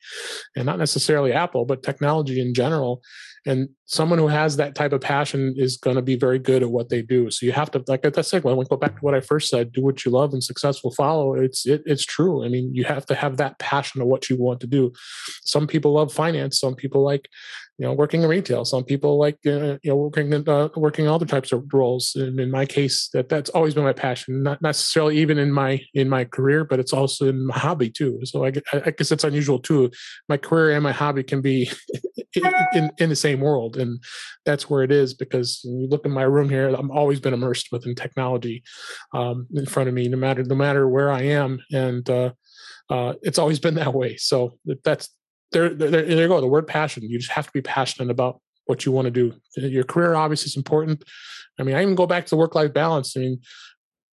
and 0.57 0.67
not 0.67 0.79
necessarily 0.79 1.33
Apple, 1.33 1.65
but 1.65 1.83
technology 1.83 2.41
in 2.41 2.55
general. 2.55 3.03
And 3.47 3.71
someone 3.87 4.19
who 4.19 4.27
has 4.27 4.57
that 4.57 4.75
type 4.75 4.93
of 4.93 5.01
passion 5.01 5.55
is 5.57 5.79
going 5.79 5.97
to 5.97 6.03
be 6.03 6.17
very 6.17 6.39
good 6.39 6.63
at 6.63 6.71
what 6.71 6.91
they 6.91 7.01
do. 7.01 7.31
So 7.31 7.47
you 7.47 7.53
have 7.53 7.71
to, 7.71 7.83
like 7.87 8.05
I 8.05 8.21
said, 8.21 8.45
when 8.45 8.57
we 8.57 8.65
go 8.65 8.77
back 8.77 8.97
to 8.97 9.01
what 9.01 9.15
I 9.15 9.21
first 9.21 9.49
said, 9.49 9.73
do 9.73 9.83
what 9.83 10.05
you 10.05 10.11
love 10.11 10.33
and 10.33 10.45
success 10.45 10.83
will 10.83 10.93
follow. 10.93 11.35
It's 11.35 11.65
it, 11.65 11.83
it's 11.87 12.05
true. 12.05 12.45
I 12.45 12.49
mean, 12.49 12.75
you 12.75 12.85
have 12.85 13.07
to 13.07 13.15
have 13.15 13.37
that 13.39 13.59
passion 13.59 14.03
of 14.03 14.09
what 14.09 14.29
you 14.29 14.37
want 14.37 14.61
to 14.61 14.67
do. 14.67 14.93
Some 15.45 15.67
people 15.67 15.93
love 15.93 16.13
finance. 16.13 16.59
Some 16.59 16.75
people 16.75 17.03
like 17.03 17.29
you 17.79 17.87
know 17.87 17.93
working 17.93 18.23
in 18.23 18.29
retail. 18.29 18.65
Some 18.65 18.85
people 18.85 19.19
like 19.19 19.39
uh, 19.47 19.79
you 19.83 19.91
know 19.91 19.97
working 19.97 20.33
in, 20.33 20.49
uh, 20.49 20.69
working 20.77 21.09
other 21.09 21.27
types 21.27 21.53
of 21.53 21.65
roles. 21.73 22.15
And 22.15 22.39
in 22.41 22.51
my 22.51 22.67
case 22.67 23.09
that 23.13 23.29
that's 23.29 23.51
always 23.51 23.75
been 23.75 23.85
my 23.85 23.93
passion. 23.93 24.43
Not 24.43 24.61
necessarily 24.63 25.19
even 25.19 25.39
in 25.39 25.53
my 25.53 25.81
in 25.95 26.09
my 26.09 26.25
career 26.25 26.65
but 26.65 26.81
it's 26.81 26.93
also 26.93 27.29
in 27.29 27.47
my 27.47 27.59
hobby 27.59 27.91
too. 27.91 28.21
So 28.25 28.45
i, 28.45 28.53
I 28.73 28.91
guess 28.91 29.13
it's 29.13 29.25
unusual 29.25 29.59
too. 29.59 29.91
My 30.29 30.37
career 30.37 30.75
and 30.75 30.83
my 30.83 30.93
hobby 30.93 31.23
can 31.23 31.41
be 31.41 31.71
in, 32.75 32.91
in 32.99 33.09
the 33.09 33.17
same 33.17 33.41
world 33.41 33.77
and 33.77 34.03
that's 34.45 34.69
where 34.69 34.83
it 34.83 34.93
is 34.93 35.15
because 35.15 35.61
when 35.65 35.81
you 35.81 35.89
look 35.89 36.05
in 36.05 36.13
my 36.13 36.23
room 36.23 36.49
here 36.49 36.69
i'm 36.69 36.91
always 36.91 37.21
been 37.21 37.33
immersed 37.33 37.69
within 37.73 37.95
technology 37.95 38.63
um, 39.15 39.47
in 39.55 39.67
front 39.67 39.89
of 39.89 39.95
me 39.95 40.09
no 40.09 40.17
matter 40.17 40.45
no 40.45 40.55
matter 40.55 40.89
where 40.89 41.11
i 41.11 41.23
am. 41.23 41.61
And 41.73 42.09
uh, 42.09 42.33
uh, 42.91 43.15
it's 43.23 43.39
always 43.39 43.59
been 43.59 43.75
that 43.75 43.95
way. 43.95 44.17
So 44.17 44.59
that's 44.85 45.09
there, 45.53 45.71
there, 45.71 45.91
there 45.91 46.23
you 46.23 46.29
go. 46.29 46.41
The 46.41 46.47
word 46.47 46.67
passion. 46.67 47.03
You 47.05 47.19
just 47.19 47.33
have 47.33 47.47
to 47.47 47.53
be 47.53 47.63
passionate 47.63 48.11
about 48.11 48.41
what 48.67 48.85
you 48.85 48.93
want 48.93 49.07
to 49.07 49.11
do. 49.11 49.35
Your 49.57 49.85
career 49.85 50.15
obviously 50.15 50.49
is 50.49 50.57
important. 50.57 51.03
I 51.59 51.63
mean, 51.63 51.75
I 51.75 51.83
even 51.83 51.95
go 51.95 52.07
back 52.07 52.27
to 52.27 52.37
work-life 52.37 52.73
balance. 52.73 53.17
I 53.17 53.21
mean, 53.21 53.41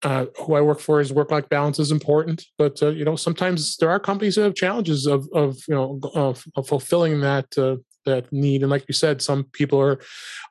uh, 0.03 0.27
who 0.41 0.55
I 0.55 0.61
work 0.61 0.81
for 0.81 1.01
is 1.01 1.13
work-life 1.13 1.49
balance 1.49 1.79
is 1.79 1.91
important, 1.91 2.45
but 2.59 2.83
uh, 2.83 2.89
you 2.89 3.05
know 3.05 3.15
sometimes 3.15 3.77
there 3.77 3.89
are 3.89 4.01
companies 4.01 4.35
that 4.35 4.43
have 4.43 4.55
challenges 4.55 5.07
of 5.07 5.29
of 5.33 5.59
you 5.69 5.75
know 5.75 6.01
of, 6.15 6.45
of 6.57 6.67
fulfilling 6.67 7.21
that 7.21 7.47
uh, 7.57 7.77
that 8.05 8.33
need. 8.33 8.63
And 8.63 8.71
like 8.71 8.85
you 8.89 8.95
said, 8.95 9.23
some 9.23 9.45
people 9.45 9.81
are 9.81 10.01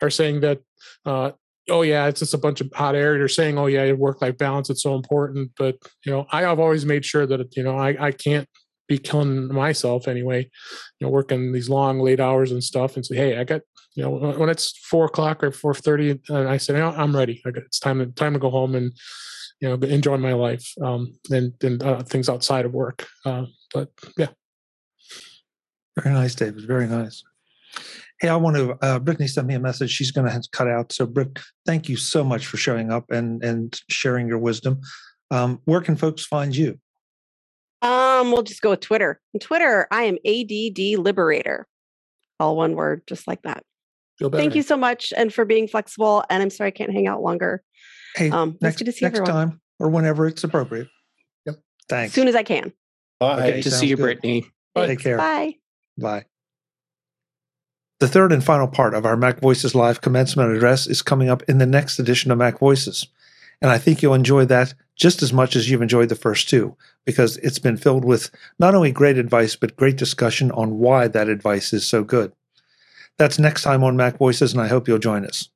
are 0.01 0.09
saying 0.09 0.39
that 0.41 0.59
uh, 1.05 1.31
oh 1.69 1.81
yeah, 1.81 2.07
it's 2.07 2.21
just 2.21 2.33
a 2.33 2.37
bunch 2.37 2.61
of 2.61 2.71
hot 2.73 2.95
air. 2.95 3.17
They're 3.17 3.27
saying 3.27 3.57
oh 3.57 3.65
yeah, 3.65 3.91
work-life 3.91 4.37
balance 4.37 4.69
it's 4.69 4.83
so 4.83 4.95
important, 4.95 5.51
but 5.57 5.75
you 6.05 6.13
know 6.13 6.27
I 6.31 6.41
have 6.41 6.59
always 6.59 6.85
made 6.85 7.03
sure 7.03 7.25
that 7.27 7.55
you 7.57 7.63
know 7.63 7.77
I 7.77 8.07
I 8.07 8.11
can't 8.11 8.47
be 8.91 8.97
killing 8.97 9.47
myself 9.53 10.07
anyway, 10.07 10.41
you 10.99 11.07
know, 11.07 11.09
working 11.09 11.53
these 11.53 11.69
long 11.69 11.99
late 12.01 12.19
hours 12.19 12.51
and 12.51 12.61
stuff, 12.61 12.95
and 12.95 13.05
say, 13.05 13.15
hey, 13.15 13.37
I 13.37 13.45
got, 13.45 13.61
you 13.95 14.03
know, 14.03 14.11
when 14.11 14.49
it's 14.49 14.77
four 14.77 15.05
o'clock 15.05 15.43
or 15.43 15.51
four 15.51 15.73
thirty, 15.73 16.19
and 16.29 16.47
I 16.47 16.57
said, 16.57 16.75
I'm 16.75 17.15
ready. 17.15 17.41
Got, 17.43 17.57
it's 17.57 17.79
time 17.79 17.99
to 17.99 18.07
time 18.07 18.33
to 18.33 18.39
go 18.39 18.49
home 18.49 18.75
and 18.75 18.91
you 19.61 19.69
know 19.69 19.75
enjoy 19.87 20.17
my 20.17 20.33
life 20.33 20.65
um, 20.81 21.13
and 21.29 21.53
and 21.63 21.81
uh, 21.81 22.03
things 22.03 22.27
outside 22.27 22.65
of 22.65 22.73
work. 22.73 23.07
Uh, 23.25 23.45
but 23.73 23.89
yeah, 24.17 24.31
very 25.97 26.13
nice, 26.13 26.35
David. 26.35 26.65
Very 26.67 26.87
nice. 26.87 27.23
Hey, 28.19 28.29
I 28.29 28.35
want 28.35 28.57
to. 28.57 28.77
Uh, 28.81 28.99
Brittany 28.99 29.27
sent 29.27 29.47
me 29.47 29.55
a 29.55 29.59
message. 29.59 29.89
She's 29.89 30.11
going 30.11 30.29
to 30.29 30.33
to 30.33 30.49
cut 30.51 30.67
out. 30.67 30.91
So, 30.91 31.05
Britt, 31.05 31.39
thank 31.65 31.89
you 31.89 31.97
so 31.97 32.23
much 32.23 32.45
for 32.45 32.57
showing 32.57 32.91
up 32.91 33.05
and 33.09 33.43
and 33.43 33.79
sharing 33.89 34.27
your 34.27 34.37
wisdom. 34.37 34.81
Um, 35.31 35.59
where 35.65 35.81
can 35.81 35.95
folks 35.95 36.25
find 36.25 36.55
you? 36.55 36.77
Um, 37.81 38.31
we'll 38.31 38.43
just 38.43 38.61
go 38.61 38.71
with 38.71 38.81
Twitter. 38.81 39.19
On 39.33 39.39
Twitter, 39.39 39.87
I 39.91 40.03
am 40.03 40.17
ADD 40.25 40.99
Liberator. 40.99 41.67
All 42.39 42.55
one 42.55 42.75
word, 42.75 43.03
just 43.07 43.27
like 43.27 43.41
that. 43.43 43.63
Thank 44.19 44.55
you 44.55 44.61
so 44.61 44.77
much 44.77 45.11
and 45.17 45.33
for 45.33 45.45
being 45.45 45.67
flexible. 45.67 46.23
And 46.29 46.43
I'm 46.43 46.49
sorry 46.49 46.67
I 46.67 46.71
can't 46.71 46.91
hang 46.91 47.07
out 47.07 47.23
longer. 47.23 47.63
Hey, 48.15 48.29
um, 48.29 48.57
next, 48.61 48.77
to 48.77 48.91
see 48.91 49.05
next 49.05 49.19
everyone. 49.19 49.49
time 49.49 49.61
or 49.79 49.89
whenever 49.89 50.27
it's 50.27 50.43
appropriate. 50.43 50.87
Yep. 51.45 51.55
Thanks. 51.89 52.11
As 52.11 52.13
soon 52.13 52.27
as 52.27 52.35
I 52.35 52.43
can. 52.43 52.71
Bye. 53.19 53.49
Okay, 53.49 53.61
to 53.61 53.71
see 53.71 53.87
you, 53.87 53.95
good. 53.95 54.03
Brittany. 54.03 54.45
Bye. 54.75 54.87
Take 54.87 54.99
care. 54.99 55.17
Bye. 55.17 55.55
Bye. 55.97 56.25
The 57.99 58.07
third 58.07 58.31
and 58.31 58.43
final 58.43 58.67
part 58.67 58.93
of 58.93 59.05
our 59.05 59.15
Mac 59.15 59.39
Voices 59.39 59.75
Live 59.75 60.01
commencement 60.01 60.55
address 60.55 60.87
is 60.87 61.01
coming 61.01 61.29
up 61.29 61.43
in 61.43 61.59
the 61.59 61.67
next 61.67 61.99
edition 61.99 62.31
of 62.31 62.37
Mac 62.37 62.59
Voices. 62.59 63.07
And 63.61 63.69
I 63.69 63.77
think 63.77 64.01
you'll 64.01 64.15
enjoy 64.15 64.45
that 64.45 64.73
just 65.01 65.23
as 65.23 65.33
much 65.33 65.55
as 65.55 65.67
you've 65.67 65.81
enjoyed 65.81 66.09
the 66.09 66.15
first 66.15 66.47
two, 66.47 66.77
because 67.05 67.37
it's 67.37 67.57
been 67.57 67.75
filled 67.75 68.05
with 68.05 68.29
not 68.59 68.75
only 68.75 68.91
great 68.91 69.17
advice, 69.17 69.55
but 69.55 69.75
great 69.75 69.97
discussion 69.97 70.51
on 70.51 70.77
why 70.77 71.07
that 71.07 71.27
advice 71.27 71.73
is 71.73 71.87
so 71.87 72.03
good. 72.03 72.31
That's 73.17 73.39
next 73.39 73.63
time 73.63 73.83
on 73.83 73.97
Mac 73.97 74.19
Voices, 74.19 74.53
and 74.53 74.61
I 74.61 74.67
hope 74.67 74.87
you'll 74.87 74.99
join 74.99 75.25
us. 75.25 75.49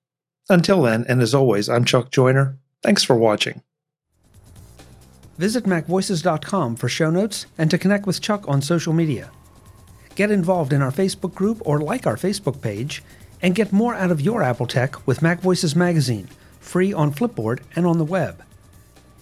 Until 0.49 0.81
then, 0.81 1.05
and 1.07 1.21
as 1.21 1.35
always, 1.35 1.69
I'm 1.69 1.85
Chuck 1.85 2.09
Joiner. 2.09 2.57
Thanks 2.81 3.03
for 3.03 3.15
watching. 3.15 3.61
Visit 5.37 5.65
MacVoices.com 5.65 6.75
for 6.75 6.89
show 6.89 7.11
notes 7.11 7.45
and 7.55 7.69
to 7.69 7.77
connect 7.77 8.07
with 8.07 8.21
Chuck 8.21 8.47
on 8.47 8.63
social 8.63 8.93
media. 8.93 9.29
Get 10.15 10.31
involved 10.31 10.73
in 10.73 10.81
our 10.81 10.91
Facebook 10.91 11.35
group 11.35 11.61
or 11.65 11.79
like 11.79 12.07
our 12.07 12.17
Facebook 12.17 12.61
page, 12.61 13.03
and 13.43 13.53
get 13.53 13.71
more 13.71 13.93
out 13.93 14.09
of 14.09 14.21
your 14.21 14.41
Apple 14.41 14.65
tech 14.65 15.05
with 15.05 15.21
Mac 15.21 15.41
Voices 15.41 15.75
Magazine, 15.75 16.29
free 16.59 16.91
on 16.91 17.13
Flipboard 17.13 17.59
and 17.75 17.85
on 17.85 17.99
the 17.99 18.05
web. 18.05 18.41